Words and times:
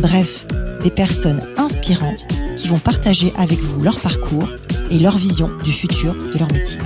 bref, 0.00 0.46
des 0.82 0.90
personnes 0.90 1.42
inspirantes 1.56 2.26
qui 2.56 2.68
vont 2.68 2.78
partager 2.78 3.32
avec 3.36 3.58
vous 3.58 3.80
leur 3.80 4.00
parcours 4.00 4.48
et 4.90 4.98
leur 4.98 5.16
vision 5.16 5.50
du 5.64 5.72
futur 5.72 6.14
de 6.14 6.38
leur 6.38 6.50
métier. 6.52 6.78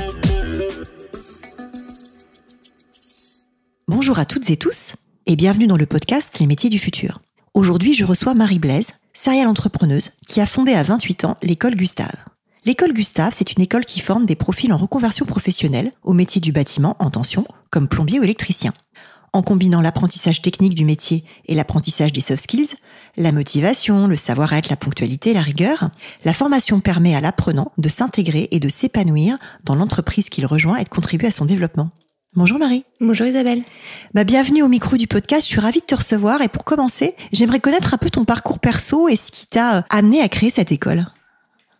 Bonjour 3.88 4.18
à 4.18 4.24
toutes 4.24 4.50
et 4.50 4.56
tous 4.56 4.94
et 5.26 5.36
bienvenue 5.36 5.66
dans 5.66 5.76
le 5.76 5.86
podcast 5.86 6.38
Les 6.38 6.46
métiers 6.46 6.70
du 6.70 6.78
futur. 6.78 7.20
Aujourd'hui, 7.54 7.94
je 7.94 8.04
reçois 8.04 8.34
Marie 8.34 8.60
Blaise, 8.60 8.92
serial 9.12 9.48
entrepreneuse 9.48 10.12
qui 10.26 10.40
a 10.40 10.46
fondé 10.46 10.72
à 10.72 10.82
28 10.82 11.24
ans 11.24 11.36
l'école 11.42 11.74
Gustave. 11.74 12.16
L'école 12.64 12.92
Gustave, 12.92 13.32
c'est 13.34 13.52
une 13.52 13.62
école 13.62 13.86
qui 13.86 14.00
forme 14.00 14.26
des 14.26 14.36
profils 14.36 14.72
en 14.72 14.76
reconversion 14.76 15.26
professionnelle 15.26 15.92
au 16.02 16.12
métier 16.12 16.40
du 16.40 16.52
bâtiment 16.52 16.96
en 16.98 17.10
tension, 17.10 17.44
comme 17.70 17.88
plombier 17.88 18.20
ou 18.20 18.22
électricien. 18.22 18.72
En 19.32 19.42
combinant 19.42 19.80
l'apprentissage 19.80 20.42
technique 20.42 20.74
du 20.74 20.84
métier 20.84 21.24
et 21.46 21.54
l'apprentissage 21.54 22.12
des 22.12 22.20
soft 22.20 22.42
skills, 22.42 22.74
la 23.16 23.30
motivation, 23.30 24.08
le 24.08 24.16
savoir-être, 24.16 24.70
la 24.70 24.76
ponctualité, 24.76 25.32
la 25.32 25.42
rigueur, 25.42 25.90
la 26.24 26.32
formation 26.32 26.80
permet 26.80 27.14
à 27.14 27.20
l'apprenant 27.20 27.70
de 27.78 27.88
s'intégrer 27.88 28.48
et 28.50 28.58
de 28.58 28.68
s'épanouir 28.68 29.38
dans 29.64 29.76
l'entreprise 29.76 30.30
qu'il 30.30 30.46
rejoint 30.46 30.78
et 30.78 30.84
de 30.84 30.88
contribuer 30.88 31.28
à 31.28 31.32
son 31.32 31.44
développement. 31.44 31.90
Bonjour 32.34 32.58
Marie. 32.58 32.84
Bonjour 33.00 33.26
Isabelle. 33.26 33.62
Bah, 34.14 34.24
bienvenue 34.24 34.62
au 34.62 34.68
micro 34.68 34.96
du 34.96 35.06
podcast. 35.06 35.42
Je 35.42 35.48
suis 35.48 35.60
ravie 35.60 35.80
de 35.80 35.84
te 35.84 35.96
recevoir 35.96 36.42
et 36.42 36.48
pour 36.48 36.64
commencer, 36.64 37.14
j'aimerais 37.32 37.60
connaître 37.60 37.94
un 37.94 37.98
peu 37.98 38.10
ton 38.10 38.24
parcours 38.24 38.58
perso 38.58 39.08
et 39.08 39.16
ce 39.16 39.30
qui 39.30 39.46
t'a 39.46 39.78
euh, 39.78 39.82
amené 39.90 40.20
à 40.20 40.28
créer 40.28 40.50
cette 40.50 40.72
école. 40.72 41.06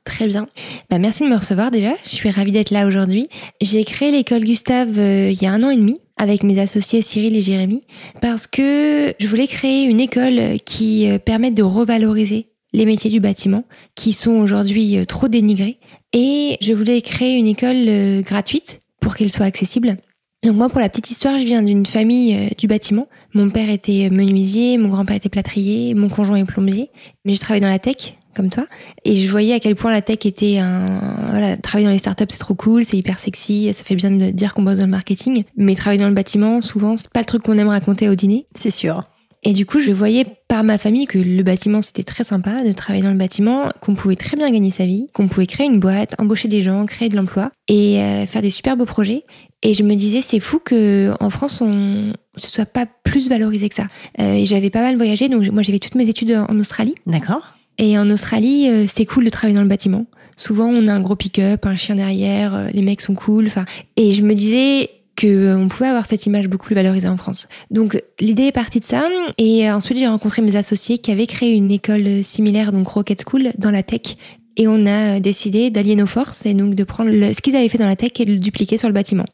Très 0.04 0.26
bien. 0.26 0.48
Bah, 0.88 0.98
merci 0.98 1.24
de 1.24 1.28
me 1.28 1.36
recevoir 1.36 1.70
déjà. 1.70 1.92
Je 2.04 2.10
suis 2.10 2.30
ravie 2.30 2.52
d'être 2.52 2.70
là 2.70 2.86
aujourd'hui. 2.86 3.28
J'ai 3.60 3.84
créé 3.84 4.10
l'école 4.10 4.44
Gustave 4.44 4.98
euh, 4.98 5.30
il 5.30 5.40
y 5.40 5.46
a 5.46 5.52
un 5.52 5.62
an 5.62 5.70
et 5.70 5.76
demi 5.76 6.00
avec 6.20 6.42
mes 6.42 6.60
associés 6.60 7.00
Cyril 7.00 7.34
et 7.34 7.40
Jérémy 7.40 7.82
parce 8.20 8.46
que 8.46 9.14
je 9.18 9.26
voulais 9.26 9.46
créer 9.46 9.84
une 9.84 10.00
école 10.00 10.58
qui 10.66 11.10
euh, 11.10 11.18
permette 11.18 11.54
de 11.54 11.62
revaloriser 11.62 12.48
les 12.74 12.84
métiers 12.84 13.10
du 13.10 13.20
bâtiment 13.20 13.64
qui 13.94 14.12
sont 14.12 14.32
aujourd'hui 14.32 14.98
euh, 14.98 15.06
trop 15.06 15.28
dénigrés 15.28 15.78
et 16.12 16.58
je 16.60 16.74
voulais 16.74 17.00
créer 17.00 17.36
une 17.36 17.46
école 17.46 18.22
gratuite 18.22 18.80
pour 19.00 19.16
qu'elle 19.16 19.30
soit 19.30 19.46
accessible. 19.46 19.96
Donc 20.44 20.56
moi, 20.56 20.68
pour 20.68 20.80
la 20.80 20.88
petite 20.88 21.10
histoire, 21.10 21.38
je 21.38 21.44
viens 21.44 21.62
d'une 21.62 21.86
famille 21.86 22.50
du 22.58 22.66
bâtiment. 22.66 23.08
Mon 23.32 23.48
père 23.48 23.70
était 23.70 24.10
menuisier, 24.10 24.76
mon 24.76 24.88
grand-père 24.88 25.16
était 25.16 25.28
plâtrier, 25.28 25.94
mon 25.94 26.08
conjoint 26.08 26.38
est 26.38 26.44
plombier. 26.44 26.90
Mais 27.24 27.34
je 27.34 27.40
travaille 27.40 27.60
dans 27.60 27.68
la 27.68 27.78
tech, 27.78 28.18
comme 28.34 28.50
toi. 28.50 28.66
Et 29.04 29.14
je 29.16 29.30
voyais 29.30 29.54
à 29.54 29.60
quel 29.60 29.76
point 29.76 29.90
la 29.90 30.02
tech 30.02 30.18
était 30.24 30.58
un, 30.58 31.00
voilà, 31.30 31.56
travailler 31.56 31.86
dans 31.86 31.92
les 31.92 31.98
startups 31.98 32.26
c'est 32.28 32.38
trop 32.38 32.54
cool, 32.54 32.84
c'est 32.84 32.96
hyper 32.96 33.18
sexy, 33.18 33.72
ça 33.74 33.84
fait 33.84 33.96
bien 33.96 34.10
de 34.10 34.30
dire 34.30 34.52
qu'on 34.52 34.62
bosse 34.62 34.78
dans 34.78 34.84
le 34.84 34.90
marketing. 34.90 35.44
Mais 35.56 35.74
travailler 35.74 36.00
dans 36.00 36.08
le 36.08 36.14
bâtiment, 36.14 36.62
souvent, 36.62 36.96
c'est 36.96 37.10
pas 37.10 37.20
le 37.20 37.26
truc 37.26 37.42
qu'on 37.42 37.58
aime 37.58 37.68
raconter 37.68 38.08
au 38.08 38.14
dîner. 38.14 38.46
C'est 38.54 38.70
sûr. 38.70 39.04
Et 39.42 39.54
du 39.54 39.64
coup, 39.64 39.80
je 39.80 39.90
voyais 39.90 40.26
par 40.48 40.64
ma 40.64 40.76
famille 40.76 41.06
que 41.06 41.18
le 41.18 41.42
bâtiment, 41.42 41.80
c'était 41.80 42.02
très 42.02 42.24
sympa 42.24 42.62
de 42.62 42.72
travailler 42.72 43.02
dans 43.02 43.10
le 43.10 43.16
bâtiment, 43.16 43.70
qu'on 43.80 43.94
pouvait 43.94 44.16
très 44.16 44.36
bien 44.36 44.50
gagner 44.50 44.70
sa 44.70 44.84
vie, 44.84 45.06
qu'on 45.14 45.28
pouvait 45.28 45.46
créer 45.46 45.66
une 45.66 45.80
boîte, 45.80 46.14
embaucher 46.18 46.48
des 46.48 46.60
gens, 46.60 46.84
créer 46.84 47.08
de 47.08 47.16
l'emploi 47.16 47.48
et 47.66 48.02
euh, 48.02 48.26
faire 48.26 48.42
des 48.42 48.50
super 48.50 48.76
beaux 48.76 48.84
projets. 48.84 49.24
Et 49.62 49.72
je 49.72 49.82
me 49.82 49.94
disais, 49.94 50.20
c'est 50.20 50.40
fou 50.40 50.58
que 50.58 51.12
en 51.20 51.30
France, 51.30 51.62
on 51.62 52.12
ce 52.36 52.48
soit 52.48 52.66
pas 52.66 52.86
plus 52.86 53.28
valorisé 53.28 53.68
que 53.68 53.74
ça. 53.74 53.86
Euh, 54.18 54.34
et 54.34 54.44
j'avais 54.44 54.70
pas 54.70 54.82
mal 54.82 54.96
voyagé, 54.96 55.28
donc 55.28 55.48
moi, 55.50 55.62
j'avais 55.62 55.78
toutes 55.78 55.94
mes 55.94 56.08
études 56.08 56.32
en 56.32 56.58
Australie. 56.58 56.94
D'accord. 57.06 57.54
Et 57.80 57.96
en 57.96 58.10
Australie, 58.10 58.68
euh, 58.68 58.84
c'est 58.86 59.06
cool 59.06 59.24
de 59.24 59.30
travailler 59.30 59.56
dans 59.56 59.62
le 59.62 59.68
bâtiment. 59.68 60.04
Souvent, 60.36 60.66
on 60.66 60.86
a 60.86 60.92
un 60.92 61.00
gros 61.00 61.16
pick-up, 61.16 61.64
un 61.64 61.76
chien 61.76 61.94
derrière, 61.94 62.54
euh, 62.54 62.68
les 62.74 62.82
mecs 62.82 63.00
sont 63.00 63.14
cool. 63.14 63.46
Enfin, 63.46 63.64
et 63.96 64.12
je 64.12 64.22
me 64.22 64.34
disais 64.34 64.90
qu'on 65.18 65.26
euh, 65.26 65.66
pouvait 65.66 65.88
avoir 65.88 66.04
cette 66.04 66.26
image 66.26 66.46
beaucoup 66.48 66.66
plus 66.66 66.74
valorisée 66.74 67.08
en 67.08 67.16
France. 67.16 67.48
Donc 67.70 67.98
l'idée 68.20 68.44
est 68.44 68.52
partie 68.52 68.80
de 68.80 68.84
ça. 68.84 69.08
Et 69.38 69.70
ensuite, 69.70 69.96
j'ai 69.96 70.08
rencontré 70.08 70.42
mes 70.42 70.56
associés 70.56 70.98
qui 70.98 71.10
avaient 71.10 71.26
créé 71.26 71.54
une 71.54 71.70
école 71.70 72.22
similaire, 72.22 72.72
donc 72.72 72.86
Rocket 72.86 73.24
School, 73.26 73.48
dans 73.56 73.70
la 73.70 73.82
tech. 73.82 74.14
Et 74.58 74.68
on 74.68 74.84
a 74.84 75.18
décidé 75.18 75.70
d'allier 75.70 75.96
nos 75.96 76.06
forces 76.06 76.44
et 76.44 76.52
donc 76.52 76.74
de 76.74 76.84
prendre 76.84 77.10
ce 77.10 77.40
qu'ils 77.40 77.56
avaient 77.56 77.70
fait 77.70 77.78
dans 77.78 77.86
la 77.86 77.96
tech 77.96 78.12
et 78.18 78.26
de 78.26 78.32
le 78.32 78.40
dupliquer 78.40 78.76
sur 78.76 78.88
le 78.88 78.94
bâtiment. 78.94 79.24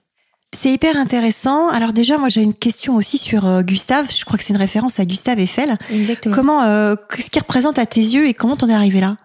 C'est 0.55 0.71
hyper 0.71 0.97
intéressant. 0.97 1.69
Alors 1.69 1.93
déjà, 1.93 2.19
moi 2.19 2.29
j'ai 2.29 2.43
une 2.43 2.55
question 2.55 2.97
aussi 2.97 3.19
sur 3.19 3.47
euh, 3.47 3.63
Gustave. 3.63 4.11
Je 4.11 4.25
crois 4.25 4.39
que 4.39 4.45
c'est 4.45 4.53
une 4.55 4.59
référence 4.59 4.99
à 5.01 5.05
Gustave 5.05 5.39
Eiffel. 5.39 5.77
Exactement. 5.93 6.35
Comment, 6.35 6.63
euh, 6.63 6.95
qu'est-ce 7.11 7.31
qu'il 7.31 7.43
représente 7.43 7.79
à 7.79 7.87
tes 7.87 8.01
yeux 8.01 8.27
et 8.27 8.35
comment 8.35 8.57
t'en 8.57 8.69
es 8.69 8.75
arrivé 8.75 9.01
là? 9.01 9.19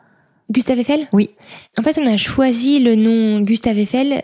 Gustave 0.50 0.80
Eiffel? 0.80 1.08
Oui. 1.14 1.30
En 1.78 1.84
fait, 1.84 1.98
on 1.98 2.06
a 2.06 2.18
choisi 2.18 2.80
le 2.80 2.96
nom 2.96 3.40
Gustave 3.42 3.78
Eiffel. 3.78 4.24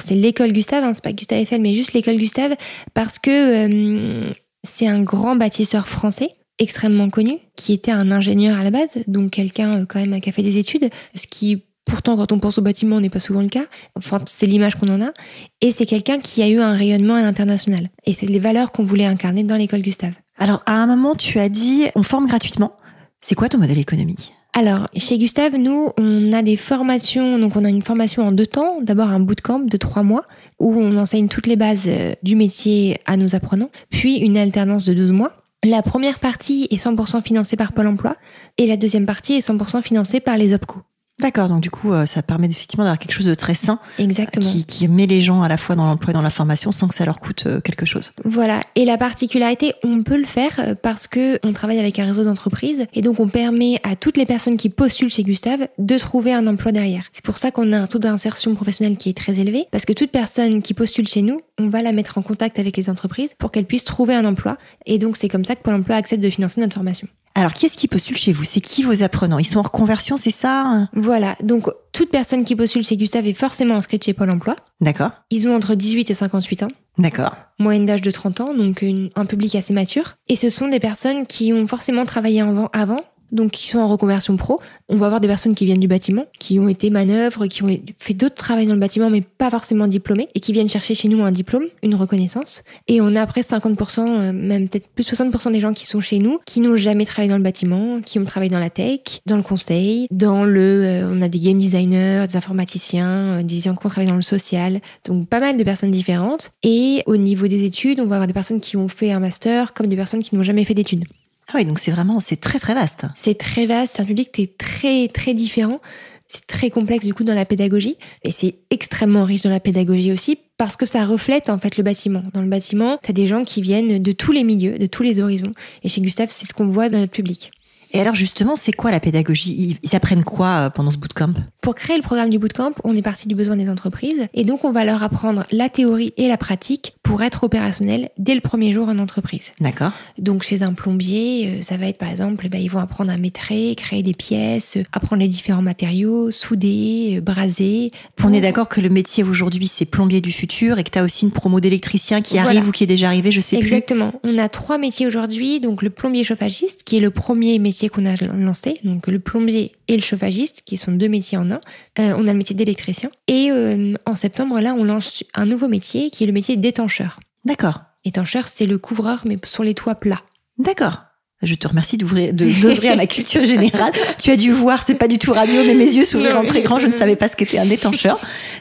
c'est 0.00 0.14
l'école 0.14 0.52
Gustave, 0.52 0.84
hein, 0.84 0.92
c'est 0.94 1.04
pas 1.04 1.12
Gustave 1.12 1.40
Eiffel, 1.40 1.60
mais 1.60 1.74
juste 1.74 1.92
l'école 1.92 2.16
Gustave, 2.16 2.54
parce 2.94 3.18
que 3.18 3.66
euh, 3.68 4.32
c'est 4.64 4.86
un 4.86 5.02
grand 5.02 5.36
bâtisseur 5.36 5.86
français 5.86 6.30
extrêmement 6.58 7.10
connu, 7.10 7.38
qui 7.54 7.74
était 7.74 7.90
un 7.90 8.10
ingénieur 8.10 8.58
à 8.58 8.64
la 8.64 8.70
base, 8.70 9.02
donc 9.06 9.32
quelqu'un 9.32 9.84
quand 9.84 10.00
même 10.00 10.18
qui 10.20 10.30
a 10.30 10.32
fait 10.32 10.42
des 10.42 10.56
études, 10.56 10.88
ce 11.14 11.26
qui 11.26 11.62
Pourtant, 11.86 12.16
quand 12.16 12.32
on 12.32 12.40
pense 12.40 12.58
au 12.58 12.62
bâtiment, 12.62 13.00
n'est 13.00 13.10
pas 13.10 13.20
souvent 13.20 13.40
le 13.40 13.48
cas. 13.48 13.64
Enfin, 13.94 14.20
c'est 14.26 14.46
l'image 14.46 14.74
qu'on 14.74 14.88
en 14.88 15.00
a. 15.00 15.12
Et 15.60 15.70
c'est 15.70 15.86
quelqu'un 15.86 16.18
qui 16.18 16.42
a 16.42 16.48
eu 16.48 16.58
un 16.58 16.72
rayonnement 16.72 17.14
à 17.14 17.22
l'international. 17.22 17.90
Et 18.04 18.12
c'est 18.12 18.26
les 18.26 18.40
valeurs 18.40 18.72
qu'on 18.72 18.84
voulait 18.84 19.06
incarner 19.06 19.44
dans 19.44 19.56
l'école 19.56 19.82
Gustave. 19.82 20.14
Alors, 20.36 20.62
à 20.66 20.74
un 20.74 20.86
moment, 20.86 21.14
tu 21.14 21.38
as 21.38 21.48
dit, 21.48 21.84
on 21.94 22.02
forme 22.02 22.26
gratuitement. 22.26 22.72
C'est 23.20 23.36
quoi 23.36 23.48
ton 23.48 23.58
modèle 23.58 23.78
économique? 23.78 24.34
Alors, 24.52 24.88
chez 24.96 25.16
Gustave, 25.16 25.56
nous, 25.56 25.90
on 25.96 26.32
a 26.32 26.42
des 26.42 26.56
formations. 26.56 27.38
Donc, 27.38 27.54
on 27.54 27.64
a 27.64 27.68
une 27.68 27.82
formation 27.82 28.26
en 28.26 28.32
deux 28.32 28.46
temps. 28.46 28.80
D'abord, 28.82 29.10
un 29.10 29.20
bootcamp 29.20 29.60
de 29.60 29.76
trois 29.76 30.02
mois 30.02 30.24
où 30.58 30.74
on 30.74 30.96
enseigne 30.96 31.28
toutes 31.28 31.46
les 31.46 31.56
bases 31.56 31.84
euh, 31.86 32.14
du 32.24 32.34
métier 32.34 32.98
à 33.06 33.16
nos 33.16 33.36
apprenants. 33.36 33.70
Puis, 33.90 34.16
une 34.18 34.36
alternance 34.36 34.84
de 34.84 34.92
12 34.92 35.12
mois. 35.12 35.32
La 35.64 35.82
première 35.82 36.18
partie 36.18 36.66
est 36.70 36.84
100% 36.84 37.22
financée 37.22 37.56
par 37.56 37.72
Pôle 37.72 37.86
emploi 37.86 38.16
et 38.56 38.66
la 38.66 38.76
deuxième 38.76 39.06
partie 39.06 39.34
est 39.34 39.48
100% 39.48 39.82
financée 39.82 40.20
par 40.20 40.36
les 40.36 40.54
OPCO. 40.54 40.82
D'accord, 41.18 41.48
donc 41.48 41.62
du 41.62 41.70
coup, 41.70 41.92
euh, 41.92 42.04
ça 42.04 42.22
permet 42.22 42.46
effectivement 42.46 42.84
d'avoir 42.84 42.98
quelque 42.98 43.14
chose 43.14 43.24
de 43.24 43.34
très 43.34 43.54
sain. 43.54 43.78
Exactement. 43.98 44.44
Qui, 44.44 44.66
qui 44.66 44.86
met 44.86 45.06
les 45.06 45.22
gens 45.22 45.40
à 45.40 45.48
la 45.48 45.56
fois 45.56 45.74
dans 45.74 45.86
l'emploi 45.86 46.10
et 46.10 46.12
dans 46.12 46.20
la 46.20 46.28
formation 46.28 46.72
sans 46.72 46.88
que 46.88 46.94
ça 46.94 47.06
leur 47.06 47.20
coûte 47.20 47.44
euh, 47.46 47.60
quelque 47.60 47.86
chose. 47.86 48.12
Voilà. 48.26 48.60
Et 48.74 48.84
la 48.84 48.98
particularité, 48.98 49.72
on 49.82 50.02
peut 50.02 50.18
le 50.18 50.26
faire 50.26 50.52
euh, 50.58 50.74
parce 50.74 51.06
que 51.06 51.38
on 51.42 51.54
travaille 51.54 51.78
avec 51.78 51.98
un 51.98 52.04
réseau 52.04 52.22
d'entreprises 52.22 52.86
et 52.92 53.00
donc 53.00 53.18
on 53.18 53.28
permet 53.28 53.80
à 53.82 53.96
toutes 53.96 54.18
les 54.18 54.26
personnes 54.26 54.58
qui 54.58 54.68
postulent 54.68 55.10
chez 55.10 55.24
Gustave 55.24 55.68
de 55.78 55.98
trouver 55.98 56.34
un 56.34 56.46
emploi 56.46 56.70
derrière. 56.70 57.04
C'est 57.12 57.24
pour 57.24 57.38
ça 57.38 57.50
qu'on 57.50 57.72
a 57.72 57.78
un 57.78 57.86
taux 57.86 57.98
d'insertion 57.98 58.54
professionnelle 58.54 58.98
qui 58.98 59.08
est 59.08 59.16
très 59.16 59.40
élevé 59.40 59.68
parce 59.72 59.86
que 59.86 59.94
toute 59.94 60.10
personne 60.10 60.60
qui 60.60 60.74
postule 60.74 61.08
chez 61.08 61.22
nous, 61.22 61.40
on 61.58 61.70
va 61.70 61.80
la 61.80 61.92
mettre 61.92 62.18
en 62.18 62.22
contact 62.22 62.58
avec 62.58 62.76
les 62.76 62.90
entreprises 62.90 63.32
pour 63.38 63.52
qu'elle 63.52 63.64
puisse 63.64 63.84
trouver 63.84 64.14
un 64.14 64.26
emploi. 64.26 64.58
Et 64.84 64.98
donc 64.98 65.16
c'est 65.16 65.30
comme 65.30 65.46
ça 65.46 65.56
que 65.56 65.62
Pôle 65.62 65.76
emploi 65.76 65.96
accepte 65.96 66.22
de 66.22 66.28
financer 66.28 66.60
notre 66.60 66.74
formation. 66.74 67.08
Alors, 67.38 67.52
qui 67.52 67.66
est-ce 67.66 67.76
qui 67.76 67.86
postule 67.86 68.16
chez 68.16 68.32
vous? 68.32 68.44
C'est 68.44 68.62
qui 68.62 68.82
vos 68.82 69.02
apprenants? 69.02 69.38
Ils 69.38 69.44
sont 69.44 69.58
en 69.58 69.62
reconversion, 69.62 70.16
c'est 70.16 70.30
ça? 70.30 70.88
Voilà, 70.94 71.36
donc 71.42 71.68
toute 71.92 72.10
personne 72.10 72.44
qui 72.44 72.56
postule 72.56 72.82
chez 72.82 72.96
Gustave 72.96 73.26
est 73.26 73.34
forcément 73.34 73.74
inscrite 73.76 74.04
chez 74.04 74.14
Pôle 74.14 74.30
emploi. 74.30 74.56
D'accord. 74.80 75.10
Ils 75.30 75.46
ont 75.46 75.54
entre 75.54 75.74
18 75.74 76.10
et 76.10 76.14
58 76.14 76.62
ans. 76.62 76.68
D'accord. 76.96 77.36
Moyenne 77.58 77.84
d'âge 77.84 78.00
de 78.00 78.10
30 78.10 78.40
ans, 78.40 78.54
donc 78.54 78.82
un 79.14 79.26
public 79.26 79.54
assez 79.54 79.74
mature. 79.74 80.14
Et 80.28 80.36
ce 80.36 80.48
sont 80.48 80.68
des 80.68 80.80
personnes 80.80 81.26
qui 81.26 81.52
ont 81.52 81.66
forcément 81.66 82.06
travaillé 82.06 82.40
avant, 82.72 83.00
donc 83.32 83.52
qui 83.52 83.68
sont 83.68 83.78
en 83.78 83.88
reconversion 83.88 84.36
pro. 84.36 84.60
On 84.88 84.96
va 84.96 85.06
avoir 85.06 85.20
des 85.20 85.28
personnes 85.28 85.54
qui 85.54 85.64
viennent 85.64 85.80
du 85.80 85.88
bâtiment, 85.88 86.26
qui 86.38 86.58
ont 86.58 86.68
été 86.68 86.90
manœuvres, 86.90 87.46
qui 87.46 87.62
ont 87.62 87.78
fait 87.98 88.14
d'autres 88.14 88.34
travaux 88.34 88.64
dans 88.64 88.74
le 88.74 88.80
bâtiment, 88.80 89.10
mais 89.10 89.20
pas 89.20 89.50
forcément 89.50 89.86
diplômés, 89.86 90.28
et 90.34 90.40
qui 90.40 90.52
viennent 90.52 90.68
chercher 90.68 90.94
chez 90.94 91.08
nous 91.08 91.24
un 91.24 91.30
diplôme, 91.30 91.64
une 91.82 91.94
reconnaissance. 91.94 92.62
Et 92.88 93.00
on 93.00 93.14
a 93.16 93.22
après 93.22 93.42
50%, 93.42 94.00
euh, 94.00 94.32
même 94.32 94.68
peut-être 94.68 94.88
plus 94.88 95.08
60% 95.08 95.52
des 95.52 95.60
gens 95.60 95.72
qui 95.72 95.86
sont 95.86 96.00
chez 96.00 96.18
nous, 96.18 96.38
qui 96.44 96.60
n'ont 96.60 96.76
jamais 96.76 97.04
travaillé 97.04 97.30
dans 97.30 97.36
le 97.36 97.42
bâtiment, 97.42 98.00
qui 98.00 98.18
ont 98.18 98.24
travaillé 98.24 98.50
dans 98.50 98.58
la 98.58 98.70
tech, 98.70 99.20
dans 99.26 99.36
le 99.36 99.42
conseil, 99.42 100.06
dans 100.10 100.44
le... 100.44 100.84
Euh, 100.84 101.12
on 101.12 101.20
a 101.22 101.28
des 101.28 101.40
game 101.40 101.58
designers, 101.58 102.26
des 102.28 102.36
informaticiens, 102.36 103.38
euh, 103.38 103.42
des 103.42 103.60
gens 103.60 103.74
qui 103.74 103.86
ont 103.86 103.90
travaillé 103.90 104.10
dans 104.10 104.16
le 104.16 104.22
social, 104.22 104.80
donc 105.04 105.28
pas 105.28 105.40
mal 105.40 105.56
de 105.56 105.64
personnes 105.64 105.90
différentes. 105.90 106.50
Et 106.62 107.02
au 107.06 107.16
niveau 107.16 107.46
des 107.46 107.64
études, 107.64 108.00
on 108.00 108.06
va 108.06 108.16
avoir 108.16 108.26
des 108.26 108.34
personnes 108.34 108.60
qui 108.60 108.76
ont 108.76 108.88
fait 108.88 109.12
un 109.12 109.20
master, 109.20 109.72
comme 109.72 109.86
des 109.86 109.96
personnes 109.96 110.22
qui 110.22 110.34
n'ont 110.34 110.42
jamais 110.42 110.64
fait 110.64 110.74
d'études. 110.74 111.04
Ah 111.48 111.52
oui, 111.54 111.64
donc 111.64 111.78
c'est 111.78 111.92
vraiment, 111.92 112.18
c'est 112.20 112.36
très 112.40 112.58
très 112.58 112.74
vaste. 112.74 113.04
C'est 113.14 113.38
très 113.38 113.66
vaste, 113.66 113.94
c'est 113.96 114.02
un 114.02 114.06
public 114.06 114.32
qui 114.32 114.42
est 114.42 114.58
très 114.58 115.08
très 115.08 115.32
différent. 115.32 115.80
C'est 116.26 116.46
très 116.46 116.70
complexe 116.70 117.06
du 117.06 117.14
coup 117.14 117.22
dans 117.22 117.34
la 117.34 117.44
pédagogie, 117.44 117.96
et 118.24 118.32
c'est 118.32 118.56
extrêmement 118.70 119.22
riche 119.22 119.42
dans 119.42 119.50
la 119.50 119.60
pédagogie 119.60 120.10
aussi 120.10 120.38
parce 120.56 120.76
que 120.76 120.84
ça 120.84 121.04
reflète 121.04 121.50
en 121.50 121.58
fait 121.58 121.76
le 121.76 121.84
bâtiment. 121.84 122.24
Dans 122.32 122.42
le 122.42 122.48
bâtiment, 122.48 122.98
tu 123.00 123.10
as 123.10 123.14
des 123.14 123.28
gens 123.28 123.44
qui 123.44 123.62
viennent 123.62 124.02
de 124.02 124.12
tous 124.12 124.32
les 124.32 124.42
milieux, 124.42 124.76
de 124.76 124.86
tous 124.86 125.04
les 125.04 125.20
horizons. 125.20 125.54
Et 125.84 125.88
chez 125.88 126.00
Gustave, 126.00 126.30
c'est 126.30 126.46
ce 126.46 126.52
qu'on 126.52 126.66
voit 126.66 126.88
dans 126.88 126.98
notre 126.98 127.12
public. 127.12 127.52
Et 127.92 128.00
alors 128.00 128.14
justement, 128.14 128.56
c'est 128.56 128.72
quoi 128.72 128.90
la 128.90 129.00
pédagogie? 129.00 129.78
Ils 129.82 129.96
apprennent 129.96 130.24
quoi 130.24 130.48
euh, 130.48 130.70
pendant 130.70 130.90
ce 130.90 130.98
bootcamp? 130.98 131.34
Pour 131.60 131.74
créer 131.74 131.96
le 131.96 132.02
programme 132.02 132.30
du 132.30 132.38
bootcamp, 132.38 132.72
on 132.84 132.96
est 132.96 133.02
parti 133.02 133.28
du 133.28 133.34
besoin 133.34 133.56
des 133.56 133.68
entreprises 133.68 134.28
et 134.34 134.44
donc 134.44 134.64
on 134.64 134.72
va 134.72 134.84
leur 134.84 135.02
apprendre 135.02 135.44
la 135.50 135.68
théorie 135.68 136.12
et 136.16 136.28
la 136.28 136.36
pratique 136.36 136.94
pour 137.02 137.22
être 137.22 137.44
opérationnel 137.44 138.10
dès 138.18 138.34
le 138.34 138.40
premier 138.40 138.72
jour 138.72 138.88
en 138.88 138.98
entreprise. 138.98 139.52
D'accord. 139.60 139.92
Donc 140.18 140.42
chez 140.42 140.62
un 140.62 140.72
plombier, 140.72 141.48
euh, 141.48 141.62
ça 141.62 141.76
va 141.76 141.86
être 141.86 141.98
par 141.98 142.10
exemple, 142.10 142.48
bah, 142.48 142.58
ils 142.58 142.70
vont 142.70 142.80
apprendre 142.80 143.12
à 143.12 143.16
métrer, 143.16 143.74
créer 143.76 144.02
des 144.02 144.14
pièces, 144.14 144.76
euh, 144.76 144.84
apprendre 144.92 145.22
les 145.22 145.28
différents 145.28 145.62
matériaux, 145.62 146.30
souder, 146.30 147.20
braser. 147.22 147.92
On 148.22 148.32
est 148.32 148.40
d'accord 148.40 148.68
que 148.68 148.80
le 148.80 148.88
métier 148.88 149.22
aujourd'hui 149.24 149.66
c'est 149.66 149.84
plombier 149.84 150.20
du 150.20 150.32
futur 150.32 150.78
et 150.78 150.84
que 150.84 150.90
tu 150.90 150.98
as 150.98 151.04
aussi 151.04 151.24
une 151.24 151.30
promo 151.30 151.60
d'électricien 151.60 152.20
qui 152.20 152.38
arrive 152.38 152.68
ou 152.68 152.72
qui 152.72 152.84
est 152.84 152.88
déjà 152.88 153.06
arrivé, 153.06 153.32
je 153.32 153.40
sais 153.40 153.56
Exactement. 153.56 154.12
On 154.24 154.38
a 154.38 154.48
trois 154.48 154.78
métiers 154.78 155.06
aujourd'hui, 155.06 155.60
donc 155.60 155.82
le 155.82 155.90
plombier 155.90 156.24
chauffagiste 156.24 156.82
qui 156.84 156.96
est 156.96 157.00
le 157.00 157.10
premier 157.10 157.58
métier 157.58 157.75
qu'on 157.84 158.06
a 158.06 158.16
lancé, 158.16 158.80
donc 158.84 159.06
le 159.06 159.18
plombier 159.18 159.72
et 159.88 159.96
le 159.96 160.02
chauffagiste, 160.02 160.62
qui 160.64 160.76
sont 160.76 160.92
deux 160.92 161.08
métiers 161.08 161.38
en 161.38 161.50
un. 161.50 161.60
Euh, 161.98 162.14
on 162.16 162.26
a 162.26 162.32
le 162.32 162.38
métier 162.38 162.56
d'électricien. 162.56 163.10
Et 163.28 163.50
euh, 163.50 163.94
en 164.06 164.14
septembre, 164.14 164.60
là, 164.60 164.74
on 164.74 164.84
lance 164.84 165.22
un 165.34 165.46
nouveau 165.46 165.68
métier 165.68 166.10
qui 166.10 166.24
est 166.24 166.26
le 166.26 166.32
métier 166.32 166.56
d'étancheur. 166.56 167.20
D'accord. 167.44 167.82
Étancheur, 168.04 168.48
c'est 168.48 168.66
le 168.66 168.78
couvreur, 168.78 169.22
mais 169.24 169.38
sur 169.44 169.62
les 169.64 169.74
toits 169.74 169.96
plats. 169.96 170.22
D'accord. 170.58 171.02
Je 171.42 171.54
te 171.54 171.68
remercie 171.68 171.98
d'ouvrir, 171.98 172.32
d'ouvrir 172.32 172.92
à 172.92 172.96
ma 172.96 173.06
culture 173.06 173.44
générale. 173.44 173.92
Tu 174.18 174.30
as 174.30 174.36
dû 174.36 174.52
voir, 174.52 174.82
c'est 174.82 174.94
pas 174.94 175.08
du 175.08 175.18
tout 175.18 175.32
radio, 175.32 175.62
mais 175.66 175.74
mes 175.74 175.92
yeux 175.92 176.06
s'ouvrirent 176.06 176.38
en 176.38 176.46
très 176.46 176.62
grand. 176.62 176.78
Je 176.78 176.86
ne 176.86 176.92
savais 176.92 177.16
pas 177.16 177.28
ce 177.28 177.36
qu'était 177.36 177.58
un 177.58 177.68
étancheur. 177.68 178.18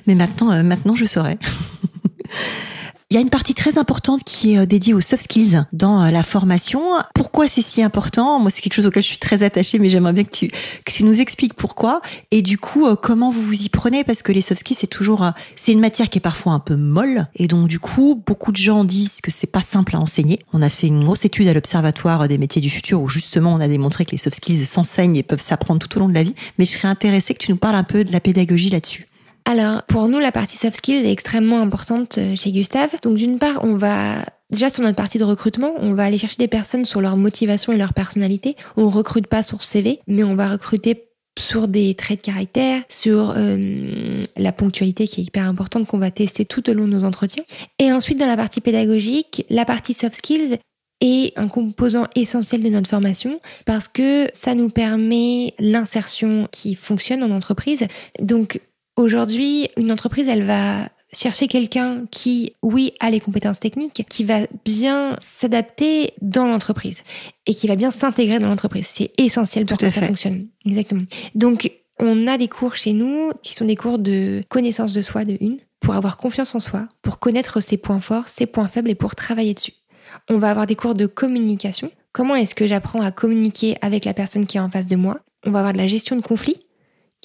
Mais 0.07 0.15
maintenant, 0.15 0.51
euh, 0.51 0.61
maintenant, 0.61 0.95
je 0.95 1.05
saurais. 1.05 1.37
Il 3.11 3.13
y 3.13 3.17
a 3.19 3.21
une 3.21 3.29
partie 3.29 3.53
très 3.53 3.77
importante 3.77 4.23
qui 4.23 4.53
est 4.53 4.57
euh, 4.57 4.65
dédiée 4.65 4.95
aux 4.95 4.99
soft 4.99 5.25
skills 5.25 5.63
dans 5.73 6.01
euh, 6.01 6.09
la 6.09 6.23
formation. 6.23 6.81
Pourquoi 7.13 7.47
c'est 7.47 7.61
si 7.61 7.83
important? 7.83 8.39
Moi, 8.39 8.49
c'est 8.49 8.61
quelque 8.61 8.73
chose 8.73 8.87
auquel 8.87 9.03
je 9.03 9.07
suis 9.09 9.19
très 9.19 9.43
attachée, 9.43 9.77
mais 9.77 9.89
j'aimerais 9.89 10.11
bien 10.11 10.23
que 10.23 10.31
tu, 10.31 10.47
que 10.49 10.91
tu 10.91 11.03
nous 11.03 11.21
expliques 11.21 11.53
pourquoi. 11.53 12.01
Et 12.31 12.41
du 12.41 12.57
coup, 12.57 12.87
euh, 12.87 12.95
comment 12.95 13.29
vous 13.29 13.43
vous 13.43 13.61
y 13.61 13.69
prenez? 13.69 14.03
Parce 14.03 14.23
que 14.23 14.31
les 14.31 14.41
soft 14.41 14.61
skills, 14.61 14.77
c'est 14.77 14.87
toujours, 14.87 15.31
c'est 15.55 15.71
une 15.71 15.81
matière 15.81 16.09
qui 16.09 16.17
est 16.17 16.21
parfois 16.21 16.53
un 16.53 16.59
peu 16.59 16.75
molle. 16.75 17.27
Et 17.35 17.47
donc, 17.47 17.67
du 17.67 17.77
coup, 17.77 18.19
beaucoup 18.25 18.51
de 18.51 18.57
gens 18.57 18.83
disent 18.83 19.21
que 19.21 19.29
c'est 19.29 19.51
pas 19.51 19.61
simple 19.61 19.95
à 19.95 19.99
enseigner. 19.99 20.39
On 20.51 20.63
a 20.63 20.69
fait 20.69 20.87
une 20.87 21.03
grosse 21.03 21.25
étude 21.25 21.47
à 21.47 21.53
l'Observatoire 21.53 22.27
des 22.27 22.39
métiers 22.39 22.61
du 22.61 22.71
futur 22.71 23.03
où 23.03 23.07
justement, 23.07 23.53
on 23.53 23.59
a 23.59 23.67
démontré 23.67 24.05
que 24.05 24.13
les 24.13 24.17
soft 24.17 24.37
skills 24.37 24.65
s'enseignent 24.65 25.15
et 25.15 25.23
peuvent 25.23 25.39
s'apprendre 25.39 25.79
tout 25.79 25.95
au 25.95 25.99
long 25.99 26.09
de 26.09 26.15
la 26.15 26.23
vie. 26.23 26.33
Mais 26.57 26.65
je 26.65 26.71
serais 26.71 26.87
intéressée 26.87 27.35
que 27.35 27.39
tu 27.39 27.51
nous 27.51 27.57
parles 27.57 27.75
un 27.75 27.83
peu 27.83 28.03
de 28.03 28.11
la 28.11 28.19
pédagogie 28.19 28.71
là-dessus. 28.71 29.07
Alors, 29.45 29.83
pour 29.83 30.07
nous, 30.07 30.19
la 30.19 30.31
partie 30.31 30.57
soft 30.57 30.77
skills 30.77 31.05
est 31.05 31.11
extrêmement 31.11 31.61
importante 31.61 32.17
euh, 32.17 32.35
chez 32.35 32.51
Gustave. 32.51 32.95
Donc, 33.03 33.15
d'une 33.15 33.39
part, 33.39 33.63
on 33.63 33.77
va 33.77 34.23
Déjà 34.51 34.69
sur 34.69 34.83
notre 34.83 34.95
partie 34.95 35.17
de 35.17 35.23
recrutement, 35.23 35.73
on 35.79 35.95
va 35.95 36.03
aller 36.03 36.19
chercher 36.19 36.37
des 36.37 36.47
personnes 36.47 36.85
sur 36.85 37.01
leur 37.01 37.17
motivation 37.17 37.73
et 37.73 37.77
leur 37.77 37.93
personnalité. 37.93 38.55
On 38.77 38.89
recrute 38.89 39.25
pas 39.25 39.41
sur 39.41 39.61
CV, 39.63 39.99
mais 40.07 40.23
on 40.23 40.35
va 40.35 40.49
recruter 40.49 41.09
sur 41.37 41.67
des 41.67 41.95
traits 41.95 42.19
de 42.19 42.25
caractère, 42.25 42.83
sur 42.87 43.33
euh, 43.35 44.23
la 44.37 44.51
ponctualité 44.51 45.07
qui 45.07 45.21
est 45.21 45.23
hyper 45.25 45.45
importante 45.45 45.87
qu'on 45.87 45.97
va 45.97 46.11
tester 46.11 46.45
tout 46.45 46.69
au 46.69 46.73
long 46.73 46.87
de 46.87 46.93
nos 46.93 47.03
entretiens. 47.03 47.43
Et 47.79 47.91
ensuite 47.91 48.19
dans 48.19 48.27
la 48.27 48.37
partie 48.37 48.61
pédagogique, 48.61 49.45
la 49.49 49.65
partie 49.65 49.93
soft 49.93 50.15
skills 50.15 50.59
est 51.01 51.37
un 51.37 51.47
composant 51.47 52.07
essentiel 52.15 52.63
de 52.63 52.69
notre 52.69 52.89
formation 52.89 53.41
parce 53.65 53.87
que 53.87 54.27
ça 54.31 54.55
nous 54.55 54.69
permet 54.69 55.53
l'insertion 55.59 56.47
qui 56.51 56.75
fonctionne 56.75 57.23
en 57.23 57.31
entreprise. 57.31 57.85
Donc 58.21 58.61
Aujourd'hui, 58.95 59.69
une 59.77 59.91
entreprise, 59.91 60.29
elle 60.29 60.43
va 60.43 60.89
chercher 61.11 61.47
quelqu'un 61.47 62.05
qui, 62.11 62.53
oui, 62.61 62.93
a 62.99 63.09
les 63.09 63.19
compétences 63.19 63.59
techniques, 63.59 64.05
qui 64.09 64.23
va 64.23 64.39
bien 64.63 65.15
s'adapter 65.21 66.13
dans 66.21 66.47
l'entreprise 66.47 67.03
et 67.45 67.53
qui 67.53 67.67
va 67.67 67.75
bien 67.75 67.91
s'intégrer 67.91 68.39
dans 68.39 68.47
l'entreprise. 68.47 68.87
C'est 68.87 69.11
essentiel 69.17 69.65
pour 69.65 69.77
que 69.77 69.89
ça 69.89 70.01
fonctionne. 70.07 70.47
Exactement. 70.65 71.03
Donc, 71.35 71.71
on 71.99 72.27
a 72.27 72.37
des 72.37 72.47
cours 72.47 72.75
chez 72.75 72.93
nous 72.93 73.31
qui 73.41 73.53
sont 73.53 73.65
des 73.65 73.75
cours 73.75 73.99
de 73.99 74.41
connaissance 74.49 74.93
de 74.93 75.01
soi 75.01 75.25
de 75.25 75.37
une, 75.39 75.57
pour 75.79 75.95
avoir 75.95 76.17
confiance 76.17 76.55
en 76.55 76.59
soi, 76.59 76.87
pour 77.01 77.19
connaître 77.19 77.61
ses 77.61 77.77
points 77.77 78.01
forts, 78.01 78.27
ses 78.27 78.45
points 78.45 78.67
faibles 78.67 78.89
et 78.89 78.95
pour 78.95 79.15
travailler 79.15 79.53
dessus. 79.53 79.73
On 80.29 80.37
va 80.37 80.51
avoir 80.51 80.67
des 80.67 80.75
cours 80.75 80.95
de 80.95 81.05
communication. 81.05 81.91
Comment 82.11 82.35
est-ce 82.35 82.55
que 82.55 82.67
j'apprends 82.67 83.01
à 83.01 83.11
communiquer 83.11 83.75
avec 83.81 84.05
la 84.05 84.13
personne 84.13 84.47
qui 84.47 84.57
est 84.57 84.61
en 84.61 84.69
face 84.69 84.87
de 84.87 84.95
moi? 84.95 85.19
On 85.45 85.51
va 85.51 85.59
avoir 85.59 85.73
de 85.73 85.77
la 85.77 85.87
gestion 85.87 86.15
de 86.15 86.21
conflits 86.21 86.64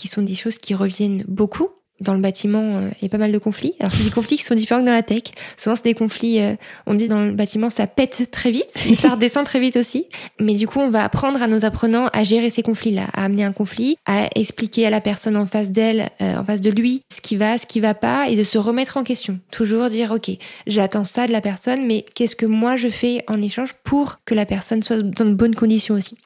qui 0.00 0.08
sont 0.08 0.23
des 0.23 0.35
choses 0.35 0.58
qui 0.58 0.75
reviennent 0.75 1.25
beaucoup. 1.29 1.69
Dans 2.00 2.14
le 2.14 2.20
bâtiment, 2.20 2.81
il 2.97 3.02
y 3.02 3.06
a 3.06 3.08
pas 3.11 3.19
mal 3.19 3.31
de 3.31 3.37
conflits. 3.37 3.75
Alors, 3.79 3.93
c'est 3.93 4.05
des 4.05 4.11
conflits 4.11 4.38
qui 4.38 4.44
sont 4.44 4.55
différents 4.55 4.81
que 4.81 4.87
dans 4.87 4.94
la 4.94 5.02
tech. 5.02 5.25
Souvent, 5.58 5.76
c'est 5.76 5.85
des 5.85 5.93
conflits, 5.93 6.41
euh, 6.41 6.55
on 6.87 6.94
dit 6.94 7.08
dans 7.08 7.20
le 7.20 7.32
bâtiment, 7.32 7.69
ça 7.69 7.87
pète 7.87 8.31
très 8.31 8.50
vite, 8.50 8.73
mais 8.88 8.94
ça 8.94 9.11
redescend 9.11 9.44
très 9.44 9.61
vite 9.61 9.76
aussi. 9.76 10.06
Mais 10.41 10.55
du 10.55 10.67
coup, 10.67 10.79
on 10.79 10.88
va 10.88 11.05
apprendre 11.05 11.43
à 11.43 11.47
nos 11.47 11.67
apprenants 11.67 12.08
à 12.14 12.25
gérer 12.25 12.49
ces 12.49 12.62
conflits-là, 12.62 13.08
à 13.12 13.26
amener 13.26 13.44
un 13.44 13.52
conflit, 13.52 13.99
à 14.06 14.29
expliquer 14.35 14.87
à 14.87 14.91
la 14.91 15.02
personne 15.02 15.37
en 15.37 15.44
face 15.44 15.73
d'elle, 15.73 16.08
euh, 16.23 16.38
en 16.38 16.44
face 16.44 16.62
de 16.62 16.70
lui, 16.70 17.02
ce 17.12 17.20
qui 17.20 17.37
va, 17.37 17.58
ce 17.58 17.67
qui 17.67 17.81
va 17.81 17.93
pas, 17.93 18.31
et 18.31 18.37
de 18.37 18.44
se 18.44 18.56
remettre 18.56 18.97
en 18.97 19.05
question. 19.05 19.38
Toujours 19.50 19.91
dire, 19.91 20.11
OK, 20.11 20.31
j'attends 20.67 21.05
ça 21.05 21.26
de 21.26 21.32
la 21.32 21.43
personne, 21.43 21.87
mais 21.87 22.06
qu'est-ce 22.14 22.35
que 22.37 22.47
moi 22.47 22.76
je 22.76 22.88
fais 22.88 23.25
en 23.29 23.43
échange 23.43 23.75
pour 23.85 24.20
que 24.25 24.35
la 24.35 24.47
personne 24.47 24.82
soit 24.82 25.02
dans 25.02 25.26
de 25.26 25.35
bonnes 25.35 25.55
conditions 25.55 25.97
aussi? 25.97 26.17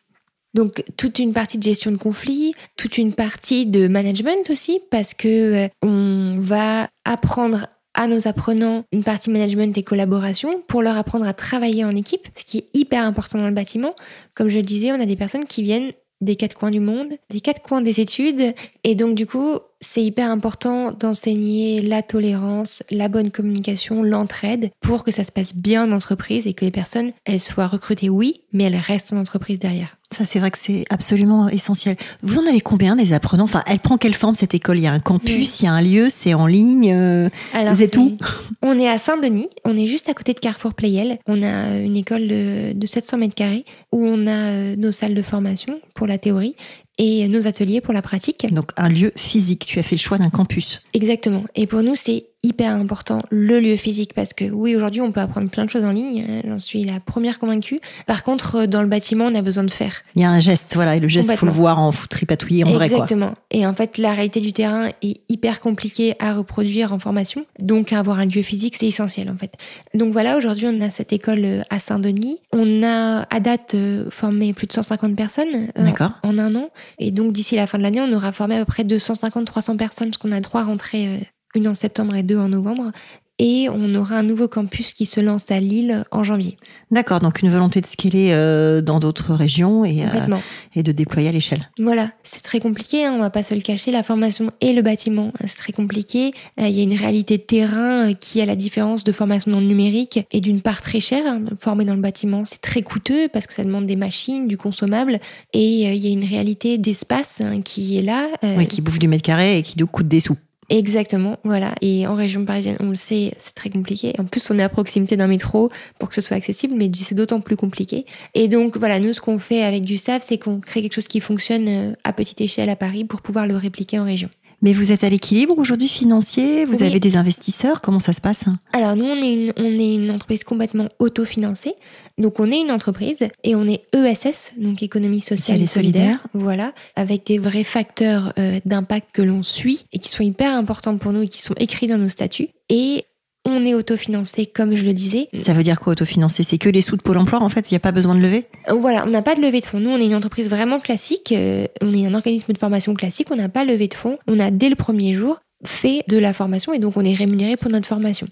Donc 0.54 0.84
toute 0.96 1.18
une 1.18 1.32
partie 1.32 1.58
de 1.58 1.62
gestion 1.62 1.90
de 1.90 1.96
conflits, 1.96 2.54
toute 2.76 2.98
une 2.98 3.12
partie 3.12 3.66
de 3.66 3.88
management 3.88 4.48
aussi, 4.50 4.80
parce 4.90 5.12
que 5.14 5.64
euh, 5.64 5.68
on 5.82 6.36
va 6.38 6.88
apprendre 7.04 7.66
à 7.94 8.06
nos 8.08 8.26
apprenants 8.26 8.84
une 8.92 9.04
partie 9.04 9.30
management 9.30 9.76
et 9.78 9.82
collaboration 9.82 10.62
pour 10.66 10.82
leur 10.82 10.96
apprendre 10.96 11.26
à 11.26 11.32
travailler 11.32 11.84
en 11.84 11.94
équipe, 11.94 12.28
ce 12.36 12.44
qui 12.44 12.58
est 12.58 12.68
hyper 12.74 13.04
important 13.04 13.38
dans 13.38 13.48
le 13.48 13.54
bâtiment. 13.54 13.94
Comme 14.34 14.48
je 14.48 14.56
le 14.56 14.62
disais, 14.62 14.92
on 14.92 15.00
a 15.00 15.06
des 15.06 15.16
personnes 15.16 15.46
qui 15.46 15.62
viennent 15.62 15.92
des 16.20 16.36
quatre 16.36 16.56
coins 16.56 16.70
du 16.70 16.80
monde, 16.80 17.12
des 17.30 17.40
quatre 17.40 17.62
coins 17.62 17.82
des 17.82 18.00
études, 18.00 18.54
et 18.82 18.94
donc 18.94 19.14
du 19.14 19.26
coup, 19.26 19.58
c'est 19.80 20.02
hyper 20.02 20.30
important 20.30 20.90
d'enseigner 20.90 21.82
la 21.82 22.02
tolérance, 22.02 22.82
la 22.90 23.08
bonne 23.08 23.30
communication, 23.30 24.02
l'entraide 24.02 24.70
pour 24.80 25.04
que 25.04 25.12
ça 25.12 25.24
se 25.24 25.32
passe 25.32 25.54
bien 25.54 25.84
en 25.84 25.94
entreprise 25.94 26.46
et 26.46 26.54
que 26.54 26.64
les 26.64 26.70
personnes, 26.70 27.12
elles 27.24 27.40
soient 27.40 27.66
recrutées, 27.66 28.08
oui, 28.08 28.40
mais 28.52 28.64
elles 28.64 28.76
restent 28.76 29.12
en 29.12 29.18
entreprise 29.18 29.58
derrière. 29.58 29.98
Ça, 30.14 30.24
c'est 30.24 30.38
vrai 30.38 30.52
que 30.52 30.58
c'est 30.58 30.84
absolument 30.90 31.48
essentiel. 31.48 31.96
Vous 32.22 32.38
en 32.38 32.46
avez 32.46 32.60
combien 32.60 32.94
des 32.94 33.12
apprenants? 33.12 33.44
Enfin, 33.44 33.64
elle 33.66 33.80
prend 33.80 33.96
quelle 33.96 34.14
forme 34.14 34.36
cette 34.36 34.54
école? 34.54 34.78
Il 34.78 34.84
y 34.84 34.86
a 34.86 34.92
un 34.92 35.00
campus, 35.00 35.60
il 35.60 35.64
y 35.64 35.68
a 35.68 35.72
un 35.72 35.82
lieu, 35.82 36.06
c'est 36.08 36.34
en 36.34 36.46
ligne 36.46 36.92
euh, 36.94 37.28
Alors, 37.52 37.74
c'est 37.74 37.90
tout 37.90 38.16
On 38.62 38.78
est 38.78 38.88
à 38.88 38.98
Saint-Denis, 38.98 39.48
on 39.64 39.76
est 39.76 39.86
juste 39.86 40.08
à 40.08 40.14
côté 40.14 40.32
de 40.32 40.38
Carrefour 40.38 40.74
Playel. 40.74 41.18
On 41.26 41.42
a 41.42 41.78
une 41.78 41.96
école 41.96 42.28
de, 42.28 42.86
700 42.86 43.18
mètres 43.18 43.34
carrés 43.34 43.64
où 43.90 44.06
on 44.06 44.28
a 44.28 44.30
euh, 44.30 44.76
nos 44.76 44.92
salles 44.92 45.14
de 45.14 45.22
formation 45.22 45.80
pour 45.94 46.06
la 46.06 46.18
théorie 46.18 46.54
et 46.98 47.28
nos 47.28 47.46
ateliers 47.46 47.80
pour 47.80 47.94
la 47.94 48.02
pratique. 48.02 48.52
Donc 48.52 48.70
un 48.76 48.88
lieu 48.88 49.12
physique, 49.16 49.66
tu 49.66 49.78
as 49.78 49.82
fait 49.82 49.96
le 49.96 50.00
choix 50.00 50.18
d'un 50.18 50.30
campus. 50.30 50.82
Exactement. 50.92 51.44
Et 51.54 51.66
pour 51.66 51.82
nous, 51.82 51.94
c'est 51.94 52.26
hyper 52.44 52.74
important 52.74 53.22
le 53.30 53.58
lieu 53.58 53.76
physique 53.76 54.12
parce 54.14 54.32
que 54.34 54.44
oui, 54.44 54.76
aujourd'hui, 54.76 55.00
on 55.00 55.10
peut 55.10 55.20
apprendre 55.20 55.48
plein 55.48 55.64
de 55.64 55.70
choses 55.70 55.84
en 55.84 55.90
ligne. 55.90 56.24
Hein, 56.28 56.42
j'en 56.46 56.58
suis 56.58 56.84
la 56.84 57.00
première 57.00 57.38
convaincue. 57.38 57.80
Par 58.06 58.22
contre, 58.22 58.66
dans 58.66 58.82
le 58.82 58.88
bâtiment, 58.88 59.26
on 59.26 59.34
a 59.34 59.42
besoin 59.42 59.64
de 59.64 59.70
faire. 59.70 60.02
Il 60.14 60.22
y 60.22 60.24
a 60.24 60.30
un 60.30 60.40
geste, 60.40 60.74
voilà, 60.74 60.96
et 60.96 61.00
le 61.00 61.08
geste, 61.08 61.30
il 61.32 61.36
faut 61.36 61.46
le 61.46 61.52
voir 61.52 61.80
en 61.80 61.90
tripatouiller 61.90 62.64
en 62.64 62.72
vrai. 62.72 62.86
Exactement. 62.86 63.34
Et 63.50 63.66
en 63.66 63.74
fait, 63.74 63.98
la 63.98 64.12
réalité 64.12 64.40
du 64.40 64.52
terrain 64.52 64.90
est 65.02 65.20
hyper 65.28 65.60
compliquée 65.60 66.14
à 66.18 66.34
reproduire 66.34 66.92
en 66.92 66.98
formation. 66.98 67.46
Donc, 67.58 67.92
avoir 67.92 68.18
un 68.18 68.26
lieu 68.26 68.42
physique, 68.42 68.76
c'est 68.78 68.86
essentiel 68.86 69.30
en 69.30 69.36
fait. 69.36 69.54
Donc 69.94 70.12
voilà, 70.12 70.36
aujourd'hui, 70.36 70.66
on 70.66 70.80
a 70.80 70.90
cette 70.90 71.12
école 71.12 71.44
euh, 71.44 71.62
à 71.70 71.78
Saint-Denis. 71.78 72.40
On 72.52 72.82
a 72.82 73.26
à 73.34 73.40
date 73.40 73.74
euh, 73.74 74.10
formé 74.10 74.52
plus 74.52 74.66
de 74.66 74.72
150 74.72 75.16
personnes 75.16 75.68
euh, 75.78 75.90
en 76.22 76.38
un 76.38 76.54
an. 76.54 76.68
Et 76.98 77.10
donc, 77.10 77.32
d'ici 77.32 77.56
la 77.56 77.66
fin 77.66 77.78
de 77.78 77.82
l'année, 77.82 78.00
on 78.00 78.12
aura 78.12 78.32
formé 78.32 78.56
à 78.56 78.58
peu 78.60 78.64
près 78.64 78.84
250-300 78.84 79.76
personnes 79.76 80.10
parce 80.10 80.18
qu'on 80.18 80.32
a 80.32 80.40
trois 80.40 80.64
rentrées 80.64 81.30
une 81.54 81.68
en 81.68 81.74
septembre 81.74 82.14
et 82.14 82.22
deux 82.22 82.38
en 82.38 82.48
novembre 82.48 82.90
et 83.38 83.68
on 83.68 83.94
aura 83.94 84.16
un 84.18 84.22
nouveau 84.22 84.46
campus 84.46 84.94
qui 84.94 85.06
se 85.06 85.20
lance 85.20 85.50
à 85.50 85.58
Lille 85.58 86.04
en 86.12 86.22
janvier. 86.22 86.56
D'accord, 86.90 87.18
donc 87.18 87.42
une 87.42 87.50
volonté 87.50 87.80
de 87.80 87.86
scaler 87.86 88.28
euh, 88.30 88.80
dans 88.80 89.00
d'autres 89.00 89.34
régions 89.34 89.84
et, 89.84 90.04
euh, 90.04 90.36
et 90.76 90.82
de 90.84 90.92
déployer 90.92 91.28
à 91.28 91.32
l'échelle. 91.32 91.68
Voilà, 91.78 92.10
c'est 92.22 92.42
très 92.42 92.60
compliqué, 92.60 93.04
hein, 93.04 93.12
on 93.16 93.18
va 93.18 93.30
pas 93.30 93.42
se 93.42 93.54
le 93.54 93.60
cacher, 93.60 93.90
la 93.90 94.04
formation 94.04 94.52
et 94.60 94.72
le 94.72 94.82
bâtiment, 94.82 95.32
euh, 95.42 95.46
c'est 95.48 95.58
très 95.58 95.72
compliqué. 95.72 96.32
Il 96.58 96.68
y 96.68 96.80
a 96.80 96.84
une 96.84 96.96
réalité 96.96 97.38
de 97.38 97.42
terrain 97.42 98.14
qui 98.14 98.40
a 98.40 98.46
la 98.46 98.56
différence 98.56 99.02
de 99.02 99.10
formation 99.10 99.50
dans 99.50 99.60
le 99.60 99.66
numérique 99.66 100.20
et 100.30 100.40
d'une 100.40 100.60
part 100.60 100.80
très 100.80 101.00
chère. 101.00 101.26
Hein, 101.26 101.42
former 101.58 101.84
dans 101.84 101.94
le 101.94 102.00
bâtiment, 102.00 102.44
c'est 102.44 102.60
très 102.60 102.82
coûteux 102.82 103.28
parce 103.32 103.46
que 103.46 103.54
ça 103.54 103.64
demande 103.64 103.86
des 103.86 103.96
machines, 103.96 104.46
du 104.46 104.56
consommable 104.56 105.18
et 105.52 105.64
il 105.64 105.96
y 105.96 106.06
a 106.06 106.10
une 106.10 106.24
réalité 106.24 106.78
d'espace 106.78 107.40
hein, 107.40 107.62
qui 107.62 107.98
est 107.98 108.02
là. 108.02 108.28
oui, 108.42 108.66
qui 108.68 108.80
bouffe 108.80 108.98
du 108.98 109.08
mètre 109.08 109.22
carré 109.22 109.58
et 109.58 109.62
qui 109.62 109.74
nous 109.78 109.86
coûte 109.86 110.06
des 110.06 110.20
sous. 110.20 110.36
Exactement, 110.70 111.38
voilà. 111.44 111.74
Et 111.80 112.06
en 112.06 112.14
région 112.14 112.44
parisienne, 112.44 112.76
on 112.80 112.88
le 112.88 112.94
sait, 112.94 113.32
c'est 113.38 113.54
très 113.54 113.70
compliqué. 113.70 114.14
En 114.18 114.24
plus, 114.24 114.50
on 114.50 114.58
est 114.58 114.62
à 114.62 114.68
proximité 114.68 115.16
d'un 115.16 115.26
métro 115.26 115.68
pour 115.98 116.08
que 116.08 116.14
ce 116.14 116.20
soit 116.20 116.36
accessible, 116.36 116.74
mais 116.76 116.90
c'est 116.94 117.14
d'autant 117.14 117.40
plus 117.40 117.56
compliqué. 117.56 118.06
Et 118.34 118.48
donc, 118.48 118.76
voilà, 118.76 118.98
nous, 119.00 119.12
ce 119.12 119.20
qu'on 119.20 119.38
fait 119.38 119.62
avec 119.62 119.84
Gustave, 119.84 120.22
c'est 120.24 120.38
qu'on 120.38 120.60
crée 120.60 120.82
quelque 120.82 120.94
chose 120.94 121.08
qui 121.08 121.20
fonctionne 121.20 121.68
euh, 121.68 121.92
à 122.04 122.12
petite 122.12 122.40
échelle 122.40 122.70
à 122.70 122.76
Paris 122.76 123.04
pour 123.04 123.20
pouvoir 123.20 123.46
le 123.46 123.56
répliquer 123.56 123.98
en 123.98 124.04
région. 124.04 124.30
Mais 124.64 124.72
vous 124.72 124.92
êtes 124.92 125.04
à 125.04 125.10
l'équilibre 125.10 125.58
aujourd'hui 125.58 125.88
financier? 125.88 126.64
Vous 126.64 126.78
Oui. 126.80 126.86
avez 126.86 126.98
des 126.98 127.16
investisseurs? 127.16 127.82
Comment 127.82 128.00
ça 128.00 128.14
se 128.14 128.22
passe? 128.22 128.44
Alors 128.72 128.96
nous, 128.96 129.04
on 129.04 129.20
est 129.20 129.34
une, 129.34 129.52
on 129.58 129.78
est 129.78 129.94
une 129.94 130.10
entreprise 130.10 130.42
complètement 130.42 130.88
autofinancée. 130.98 131.74
Donc 132.16 132.40
on 132.40 132.50
est 132.50 132.62
une 132.62 132.70
entreprise 132.70 133.28
et 133.42 133.54
on 133.54 133.66
est 133.66 133.82
ESS, 133.94 134.52
donc 134.56 134.82
économie 134.82 135.20
sociale 135.20 135.60
et 135.60 135.66
solidaire. 135.66 136.02
solidaire. 136.02 136.26
Voilà, 136.32 136.72
avec 136.96 137.26
des 137.26 137.36
vrais 137.38 137.62
facteurs 137.62 138.32
euh, 138.38 138.58
d'impact 138.64 139.08
que 139.12 139.20
l'on 139.20 139.42
suit 139.42 139.84
et 139.92 139.98
qui 139.98 140.08
sont 140.08 140.22
hyper 140.22 140.56
importants 140.56 140.96
pour 140.96 141.12
nous 141.12 141.22
et 141.24 141.28
qui 141.28 141.42
sont 141.42 141.54
écrits 141.58 141.86
dans 141.86 141.98
nos 141.98 142.08
statuts. 142.08 142.48
Et 142.70 143.04
on 143.44 143.64
est 143.66 143.74
autofinancé, 143.74 144.46
comme 144.46 144.74
je 144.74 144.84
le 144.84 144.92
disais. 144.92 145.28
Ça 145.36 145.52
veut 145.52 145.62
dire 145.62 145.78
quoi 145.80 145.92
autofinancer 145.92 146.42
C'est 146.42 146.58
que 146.58 146.68
les 146.68 146.80
sous 146.80 146.96
de 146.96 147.02
Pôle 147.02 147.18
emploi 147.18 147.40
en 147.42 147.48
fait? 147.48 147.70
Il 147.70 147.74
n'y 147.74 147.76
a 147.76 147.80
pas 147.80 147.92
besoin 147.92 148.14
de 148.14 148.20
lever? 148.20 148.46
Euh, 148.70 148.74
Voilà, 148.74 149.04
on 149.06 149.10
n'a 149.10 149.22
pas 149.22 149.34
de 149.34 149.40
levée 149.42 149.60
de 149.60 149.66
fonds. 149.66 149.80
Nous, 149.80 149.90
on 149.90 149.98
est 149.98 150.06
une 150.06 150.14
entreprise 150.14 150.48
vraiment 150.50 150.80
classique. 150.80 151.32
euh, 151.36 151.66
on 151.82 151.92
est 151.92 152.06
un 152.06 152.14
organisme 152.14 152.52
de 152.52 152.58
formation 152.58 152.94
classique. 152.94 153.28
On 153.30 153.36
n'a 153.36 153.48
pas 153.48 153.64
levé 153.64 153.88
de 153.88 153.94
fonds. 153.94 154.18
On 154.28 154.38
a 154.40 154.50
dès 154.50 154.68
le 154.68 154.76
premier 154.76 155.12
jour 155.12 155.38
fait 155.66 156.02
de 156.08 156.18
la 156.18 156.34
formation 156.34 156.74
et 156.74 156.78
donc 156.78 156.96
on 156.98 157.04
est 157.04 157.14
rémunéré 157.14 157.56
pour 157.56 157.70
notre 157.70 157.86
formation. 157.88 158.26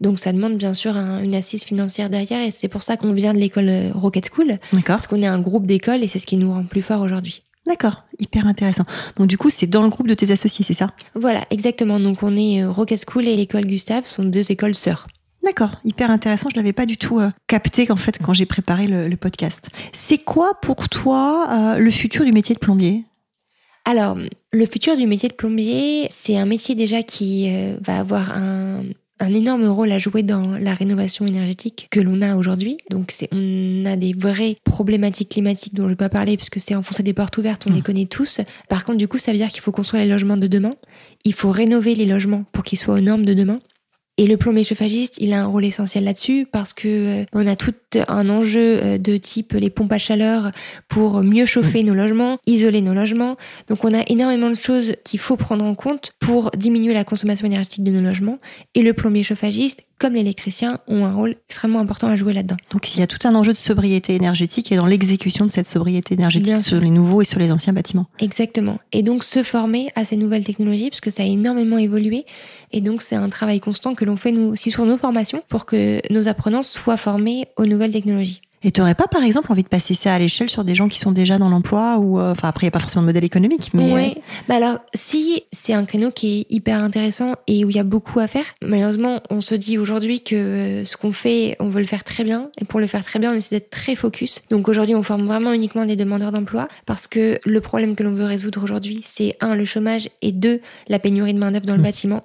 Donc 0.00 0.18
ça 0.18 0.32
demande 0.32 0.56
bien 0.56 0.72
sûr 0.72 0.96
un- 0.96 1.22
une 1.22 1.34
assise 1.34 1.64
financière 1.64 2.08
derrière 2.08 2.40
et 2.40 2.50
c'est 2.50 2.68
pour 2.68 2.82
ça 2.82 2.96
qu'on 2.96 3.12
vient 3.12 3.34
de 3.34 3.38
l'école 3.38 3.68
euh, 3.68 3.90
Rocket 3.94 4.30
School 4.34 4.58
D'accord. 4.72 4.96
parce 4.96 5.06
qu'on 5.06 5.20
est 5.20 5.26
un 5.26 5.38
groupe 5.38 5.66
d'écoles 5.66 6.02
et 6.02 6.08
c'est 6.08 6.18
ce 6.18 6.24
qui 6.26 6.38
nous 6.38 6.50
rend 6.50 6.64
plus 6.64 6.80
fort 6.80 7.02
aujourd'hui. 7.02 7.42
D'accord, 7.68 8.04
hyper 8.18 8.46
intéressant. 8.46 8.84
Donc 9.16 9.26
du 9.26 9.36
coup, 9.36 9.50
c'est 9.50 9.66
dans 9.66 9.82
le 9.82 9.90
groupe 9.90 10.08
de 10.08 10.14
tes 10.14 10.30
associés, 10.30 10.64
c'est 10.64 10.72
ça? 10.74 10.88
Voilà, 11.14 11.44
exactement. 11.50 12.00
Donc 12.00 12.22
on 12.22 12.34
est 12.34 12.62
euh, 12.62 12.70
Rocket 12.70 13.04
School 13.06 13.28
et 13.28 13.36
l'école 13.36 13.66
Gustave 13.66 14.06
sont 14.06 14.24
deux 14.24 14.50
écoles 14.50 14.74
sœurs. 14.74 15.06
D'accord, 15.44 15.72
hyper 15.84 16.10
intéressant. 16.10 16.48
Je 16.50 16.56
l'avais 16.56 16.72
pas 16.72 16.86
du 16.86 16.96
tout 16.96 17.20
euh, 17.20 17.30
capté 17.46 17.86
qu'en 17.86 17.96
fait 17.96 18.18
quand 18.24 18.32
j'ai 18.32 18.46
préparé 18.46 18.86
le, 18.86 19.08
le 19.08 19.16
podcast. 19.18 19.68
C'est 19.92 20.18
quoi 20.18 20.52
pour 20.62 20.88
toi 20.88 21.46
euh, 21.50 21.78
le 21.78 21.90
futur 21.90 22.24
du 22.24 22.32
métier 22.32 22.54
de 22.54 22.60
plombier? 22.60 23.04
Alors, 23.84 24.18
le 24.52 24.66
futur 24.66 24.96
du 24.96 25.06
métier 25.06 25.28
de 25.28 25.34
plombier, 25.34 26.06
c'est 26.10 26.36
un 26.36 26.46
métier 26.46 26.74
déjà 26.74 27.02
qui 27.02 27.50
euh, 27.50 27.76
va 27.80 27.98
avoir 27.98 28.32
un, 28.32 28.82
un 29.20 29.34
énorme 29.34 29.66
rôle 29.66 29.90
à 29.92 29.98
jouer 29.98 30.22
dans 30.22 30.58
la 30.58 30.74
rénovation 30.74 31.26
énergétique 31.26 31.88
que 31.90 32.00
l'on 32.00 32.20
a 32.20 32.36
aujourd'hui. 32.36 32.78
Donc, 32.90 33.12
c'est, 33.12 33.28
on 33.32 33.84
a 33.84 33.96
des 33.96 34.14
vraies 34.16 34.56
problématiques 34.64 35.30
climatiques 35.30 35.74
dont 35.74 35.84
je 35.84 35.88
ne 35.88 35.94
peux 35.94 36.04
pas 36.04 36.08
parler 36.08 36.36
puisque 36.36 36.60
c'est 36.60 36.74
enfoncer 36.74 37.02
des 37.02 37.14
portes 37.14 37.36
ouvertes, 37.38 37.64
on 37.66 37.70
Mm. 37.70 37.74
les 37.74 37.82
connaît 37.82 38.06
tous. 38.06 38.40
Par 38.68 38.84
contre, 38.84 38.98
du 38.98 39.08
coup, 39.08 39.18
ça 39.18 39.32
veut 39.32 39.38
dire 39.38 39.48
qu'il 39.48 39.62
faut 39.62 39.72
construire 39.72 40.04
les 40.04 40.10
logements 40.10 40.36
de 40.36 40.46
demain. 40.46 40.74
Il 41.24 41.34
faut 41.34 41.50
rénover 41.50 41.94
les 41.94 42.06
logements 42.06 42.44
pour 42.52 42.64
qu'ils 42.64 42.78
soient 42.78 42.94
aux 42.94 43.00
normes 43.00 43.24
de 43.24 43.34
demain. 43.34 43.60
Et 44.20 44.26
le 44.26 44.36
plombier 44.36 44.64
chauffagiste, 44.64 45.14
il 45.20 45.32
a 45.32 45.42
un 45.42 45.46
rôle 45.46 45.64
essentiel 45.64 46.02
là-dessus 46.02 46.44
parce 46.50 46.72
que 46.72 46.88
euh, 46.88 47.24
on 47.32 47.46
a 47.46 47.54
tout 47.54 47.72
un 48.08 48.28
enjeu 48.28 48.80
euh, 48.82 48.98
de 48.98 49.16
type 49.16 49.52
les 49.52 49.70
pompes 49.70 49.92
à 49.92 49.98
chaleur 49.98 50.50
pour 50.88 51.22
mieux 51.22 51.46
chauffer 51.46 51.84
nos 51.84 51.94
logements, 51.94 52.38
isoler 52.44 52.82
nos 52.82 52.94
logements. 52.94 53.36
Donc 53.68 53.84
on 53.84 53.94
a 53.94 54.02
énormément 54.08 54.50
de 54.50 54.56
choses 54.56 54.96
qu'il 55.04 55.20
faut 55.20 55.36
prendre 55.36 55.64
en 55.64 55.76
compte 55.76 56.10
pour 56.28 56.50
diminuer 56.50 56.92
la 56.92 57.04
consommation 57.04 57.46
énergétique 57.46 57.82
de 57.84 57.90
nos 57.90 58.02
logements. 58.02 58.38
Et 58.74 58.82
le 58.82 58.92
plombier 58.92 59.22
chauffagiste, 59.22 59.84
comme 59.98 60.12
l'électricien, 60.12 60.78
ont 60.86 61.06
un 61.06 61.14
rôle 61.14 61.36
extrêmement 61.48 61.78
important 61.78 62.06
à 62.06 62.16
jouer 62.16 62.34
là-dedans. 62.34 62.58
Donc 62.70 62.94
il 62.94 63.00
y 63.00 63.02
a 63.02 63.06
tout 63.06 63.26
un 63.26 63.34
enjeu 63.34 63.52
de 63.52 63.56
sobriété 63.56 64.14
énergétique 64.14 64.70
et 64.70 64.76
dans 64.76 64.84
l'exécution 64.84 65.46
de 65.46 65.50
cette 65.50 65.66
sobriété 65.66 66.12
énergétique 66.12 66.52
Bien 66.52 66.58
sur 66.58 66.76
sûr. 66.76 66.80
les 66.82 66.90
nouveaux 66.90 67.22
et 67.22 67.24
sur 67.24 67.38
les 67.38 67.50
anciens 67.50 67.72
bâtiments. 67.72 68.08
Exactement. 68.18 68.78
Et 68.92 69.02
donc 69.02 69.24
se 69.24 69.42
former 69.42 69.88
à 69.96 70.04
ces 70.04 70.18
nouvelles 70.18 70.44
technologies 70.44 70.90
parce 70.90 71.00
que 71.00 71.08
ça 71.10 71.22
a 71.22 71.26
énormément 71.26 71.78
évolué. 71.78 72.26
Et 72.72 72.82
donc 72.82 73.00
c'est 73.00 73.16
un 73.16 73.30
travail 73.30 73.60
constant 73.60 73.94
que 73.94 74.04
l'on 74.04 74.16
fait 74.16 74.32
nous 74.32 74.48
aussi 74.52 74.70
sur 74.70 74.84
nos 74.84 74.98
formations 74.98 75.42
pour 75.48 75.64
que 75.64 76.02
nos 76.12 76.28
apprenants 76.28 76.62
soient 76.62 76.98
formés 76.98 77.46
aux 77.56 77.64
nouvelles 77.64 77.92
technologies. 77.92 78.42
Et 78.62 78.70
tu 78.72 78.80
n'aurais 78.80 78.94
pas, 78.94 79.06
par 79.06 79.22
exemple, 79.22 79.52
envie 79.52 79.62
de 79.62 79.68
passer 79.68 79.94
ça 79.94 80.14
à 80.14 80.18
l'échelle 80.18 80.50
sur 80.50 80.64
des 80.64 80.74
gens 80.74 80.88
qui 80.88 80.98
sont 80.98 81.12
déjà 81.12 81.38
dans 81.38 81.48
l'emploi 81.48 81.98
ou 81.98 82.18
euh, 82.18 82.32
enfin 82.32 82.48
après 82.48 82.64
il 82.64 82.66
n'y 82.66 82.68
a 82.68 82.72
pas 82.72 82.80
forcément 82.80 83.02
de 83.02 83.06
modèle 83.06 83.24
économique, 83.24 83.70
mais 83.74 83.92
Ouais. 83.92 84.14
Bah 84.48 84.56
alors, 84.56 84.78
si 84.94 85.44
c'est 85.52 85.72
un 85.72 85.84
créneau 85.84 86.10
qui 86.10 86.40
est 86.40 86.52
hyper 86.52 86.82
intéressant 86.82 87.34
et 87.46 87.64
où 87.64 87.70
il 87.70 87.76
y 87.76 87.78
a 87.78 87.84
beaucoup 87.84 88.18
à 88.20 88.26
faire, 88.28 88.44
malheureusement, 88.62 89.20
on 89.30 89.40
se 89.40 89.54
dit 89.54 89.78
aujourd'hui 89.78 90.20
que 90.22 90.34
euh, 90.34 90.84
ce 90.84 90.96
qu'on 90.96 91.12
fait, 91.12 91.56
on 91.60 91.68
veut 91.68 91.80
le 91.80 91.86
faire 91.86 92.04
très 92.04 92.24
bien. 92.24 92.50
Et 92.60 92.64
pour 92.64 92.80
le 92.80 92.86
faire 92.86 93.04
très 93.04 93.18
bien, 93.18 93.32
on 93.32 93.36
essaie 93.36 93.56
d'être 93.56 93.70
très 93.70 93.94
focus. 93.94 94.42
Donc 94.50 94.68
aujourd'hui, 94.68 94.94
on 94.94 95.02
forme 95.02 95.26
vraiment 95.26 95.52
uniquement 95.52 95.86
des 95.86 95.96
demandeurs 95.96 96.32
d'emploi 96.32 96.68
parce 96.86 97.06
que 97.06 97.38
le 97.44 97.60
problème 97.60 97.94
que 97.94 98.02
l'on 98.02 98.12
veut 98.12 98.24
résoudre 98.24 98.62
aujourd'hui, 98.62 99.00
c'est 99.02 99.36
un, 99.40 99.54
le 99.54 99.64
chômage 99.64 100.08
et 100.22 100.32
deux, 100.32 100.60
la 100.88 100.98
pénurie 100.98 101.34
de 101.34 101.38
main-d'œuvre 101.38 101.66
dans 101.66 101.74
le 101.74 101.78
Mmh. 101.78 101.82
bâtiment. 101.82 102.24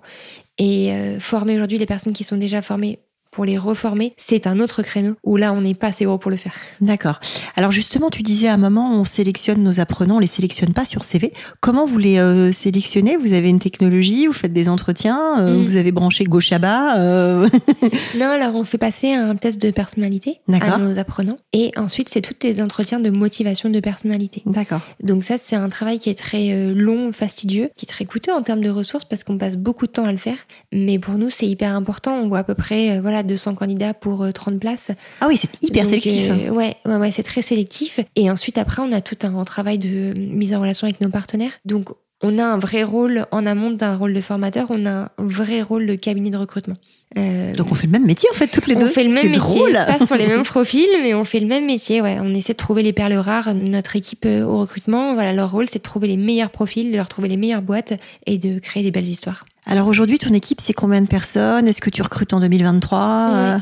Et 0.58 0.92
euh, 0.94 1.20
former 1.20 1.56
aujourd'hui 1.56 1.78
les 1.78 1.86
personnes 1.86 2.14
qui 2.14 2.24
sont 2.24 2.38
déjà 2.38 2.62
formées 2.62 3.00
pour 3.34 3.46
les 3.46 3.58
reformer, 3.58 4.14
c'est 4.18 4.48
un 4.48 4.60
autre 4.60 4.84
créneau 4.84 5.16
où 5.24 5.38
là, 5.38 5.54
on 5.54 5.62
n'est 5.62 5.74
pas 5.74 5.88
assez 5.88 6.06
gros 6.06 6.18
pour 6.18 6.30
le 6.32 6.38
faire. 6.38 6.54
D'accord. 6.82 7.20
Alors 7.56 7.72
justement, 7.72 8.10
tu 8.10 8.22
disais 8.22 8.48
à 8.48 8.54
un 8.54 8.58
moment, 8.58 8.94
on 8.94 9.06
sélectionne 9.06 9.64
nos 9.64 9.80
apprenants, 9.80 10.18
on 10.18 10.20
les 10.20 10.28
sélectionne 10.28 10.72
pas 10.74 10.86
sur 10.86 11.04
CV. 11.04 11.34
Comment 11.60 11.86
vous 11.86 11.98
les 11.98 12.20
euh, 12.20 12.52
sélectionnez? 12.52 13.18
Vous 13.18 13.34
avez 13.34 13.50
une 13.50 13.60
technologie, 13.60 14.28
vous 14.28 14.34
faites 14.34 14.54
des 14.54 14.70
entretiens, 14.70 15.40
euh, 15.40 15.54
Mm. 15.58 15.64
vous 15.66 15.78
avez 15.78 15.92
branché 15.92 16.24
gauche 16.26 16.52
à 16.52 16.60
bas. 16.60 16.98
euh, 17.00 17.50
Non, 18.20 18.28
alors 18.28 18.56
on 18.56 18.64
fait 18.64 18.78
passer 18.78 19.14
un 19.14 19.36
test 19.36 19.62
de 19.62 19.72
personnalité 19.72 20.40
à 20.52 20.78
nos 20.78 20.98
apprenants. 21.00 21.38
Et 21.54 21.72
ensuite, 21.78 22.10
c'est 22.10 22.22
tous 22.22 22.36
les 22.44 22.62
entretiens 22.62 23.00
de 23.00 23.10
motivation 23.10 23.70
de 23.70 23.80
personnalité. 23.80 24.44
D'accord. 24.46 24.82
Donc 25.02 25.24
ça, 25.24 25.38
c'est 25.38 25.56
un 25.56 25.70
travail 25.70 26.00
qui 26.00 26.10
est 26.10 26.18
très 26.18 26.74
long, 26.74 27.12
fastidieux, 27.14 27.70
qui 27.78 27.86
est 27.86 27.90
très 27.90 28.06
coûteux 28.06 28.32
en 28.34 28.42
termes 28.42 28.62
de 28.62 28.70
ressources 28.70 29.06
parce 29.06 29.24
qu'on 29.24 29.38
passe 29.38 29.58
beaucoup 29.58 29.88
de 29.88 29.92
temps 29.92 30.06
à 30.06 30.12
le 30.12 30.18
faire. 30.18 30.38
Mais 30.72 31.00
pour 31.00 31.16
nous, 31.16 31.30
c'est 31.30 31.48
hyper 31.48 31.76
important. 31.76 32.14
On 32.16 32.28
voit 32.28 32.40
à 32.40 32.44
peu 32.44 32.56
près 32.56 32.98
euh, 32.98 33.02
voilà 33.24 33.28
200 33.28 33.56
candidats 33.56 33.94
pour 33.94 34.24
euh, 34.24 34.32
30 34.32 34.60
places. 34.60 34.92
Ah 35.22 35.26
oui, 35.28 35.38
c'est 35.38 35.50
hyper 35.64 35.84
Donc, 35.84 35.90
sélectif. 36.02 36.30
euh, 36.32 36.50
ouais, 36.50 36.76
ouais, 36.86 36.96
ouais, 36.98 37.12
c'est 37.12 37.24
très 37.24 37.42
sélectif. 37.42 38.00
Et 38.16 38.30
ensuite, 38.30 38.58
après, 38.58 38.82
on 38.82 38.92
a 38.92 39.02
tout 39.02 39.18
un 39.24 39.44
travail 39.44 39.78
de 39.78 40.14
mise 40.18 40.54
en 40.54 40.60
relation 40.62 40.86
avec 40.88 41.02
nos 41.02 41.10
partenaires. 41.10 41.52
Donc, 41.66 41.90
on 42.26 42.38
a 42.38 42.44
un 42.46 42.58
vrai 42.58 42.84
rôle 42.84 43.26
en 43.32 43.46
amont 43.46 43.72
d'un 43.72 43.98
rôle 43.98 44.14
de 44.14 44.22
formateur, 44.22 44.68
on 44.70 44.86
a 44.86 45.12
un 45.18 45.28
vrai 45.28 45.62
rôle 45.62 45.86
de 45.88 45.96
cabinet 45.96 46.30
de 46.30 46.38
recrutement. 46.38 46.76
Euh, 47.18 47.54
Donc 47.54 47.70
on 47.70 47.76
fait 47.76 47.86
le 47.88 47.92
même 47.92 48.06
métier 48.06 48.30
en 48.32 48.34
fait 48.34 48.48
toutes 48.48 48.66
les 48.68 48.76
deux. 48.76 48.86
on 48.86 48.90
fait 48.90 49.04
le 49.04 49.10
même 49.14 49.26
métier, 49.26 49.40
drôle. 49.40 49.74
pas 49.74 50.06
sur 50.06 50.16
les 50.16 50.26
mêmes 50.34 50.44
profils, 50.44 50.88
mais 51.02 51.14
on 51.14 51.26
fait 51.26 51.42
le 51.42 51.48
même 51.48 51.66
métier. 51.66 52.00
Ouais, 52.02 52.18
on 52.22 52.34
essaie 52.34 52.54
de 52.54 52.58
trouver 52.58 52.82
les 52.82 52.94
perles 52.94 53.14
rares. 53.16 53.54
Notre 53.54 53.98
équipe 53.98 54.26
euh, 54.26 54.44
au 54.46 54.60
recrutement, 54.60 55.16
voilà, 55.16 55.34
leur 55.34 55.52
rôle, 55.52 55.68
c'est 55.68 55.80
de 55.80 55.84
trouver 55.84 56.08
les 56.08 56.16
meilleurs 56.16 56.50
profils, 56.50 56.90
de 56.92 56.96
leur 56.96 57.10
trouver 57.10 57.28
les 57.28 57.36
meilleures 57.36 57.62
boîtes 57.62 57.92
et 58.26 58.38
de 58.38 58.58
créer 58.60 58.84
des 58.84 58.92
belles 58.92 59.04
histoires. 59.08 59.44
Alors 59.66 59.88
aujourd'hui, 59.88 60.20
ton 60.20 60.34
équipe, 60.34 60.60
c'est 60.62 60.74
combien 60.74 61.02
de 61.02 61.08
personnes? 61.08 61.68
Est-ce 61.68 61.82
que 61.82 61.90
tu 61.90 62.02
recrutes 62.02 62.34
en 62.34 62.40
2023 62.40 63.32
Euh, 63.34 63.58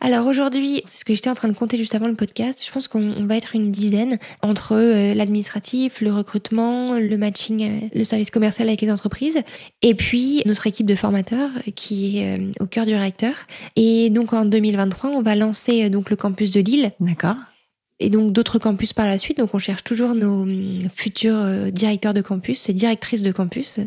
Alors 0.00 0.26
aujourd'hui, 0.26 0.82
c'est 0.84 1.00
ce 1.00 1.04
que 1.04 1.14
j'étais 1.14 1.30
en 1.30 1.34
train 1.34 1.48
de 1.48 1.52
compter 1.52 1.76
juste 1.76 1.94
avant 1.94 2.08
le 2.08 2.14
podcast. 2.14 2.64
Je 2.66 2.72
pense 2.72 2.88
qu'on 2.88 3.14
on 3.16 3.26
va 3.26 3.36
être 3.36 3.54
une 3.54 3.70
dizaine 3.70 4.18
entre 4.42 4.74
euh, 4.74 5.14
l'administratif, 5.14 6.00
le 6.00 6.12
recrutement, 6.12 6.94
le 6.94 7.16
matching, 7.18 7.62
euh, 7.62 7.88
le 7.94 8.04
service 8.04 8.30
commercial 8.30 8.68
avec 8.68 8.80
les 8.80 8.90
entreprises, 8.90 9.38
et 9.82 9.94
puis 9.94 10.42
notre 10.46 10.66
équipe 10.66 10.86
de 10.86 10.94
formateurs 10.94 11.50
qui 11.76 12.18
est 12.18 12.38
euh, 12.38 12.52
au 12.60 12.66
cœur 12.66 12.86
du 12.86 12.94
réacteur. 12.94 13.34
Et 13.76 14.10
donc 14.10 14.32
en 14.32 14.44
2023, 14.44 15.10
on 15.10 15.22
va 15.22 15.36
lancer 15.36 15.88
donc 15.90 16.10
le 16.10 16.16
campus 16.16 16.50
de 16.50 16.60
Lille 16.60 16.92
D'accord. 17.00 17.36
et 18.00 18.10
donc 18.10 18.32
d'autres 18.32 18.58
campus 18.58 18.92
par 18.92 19.06
la 19.06 19.18
suite. 19.18 19.38
Donc 19.38 19.54
on 19.54 19.58
cherche 19.58 19.84
toujours 19.84 20.14
nos 20.14 20.42
hum, 20.42 20.78
futurs 20.92 21.70
directeurs 21.72 22.14
de 22.14 22.22
campus 22.22 22.68
et 22.68 22.72
directrices 22.72 23.22
de 23.22 23.32
campus. 23.32 23.78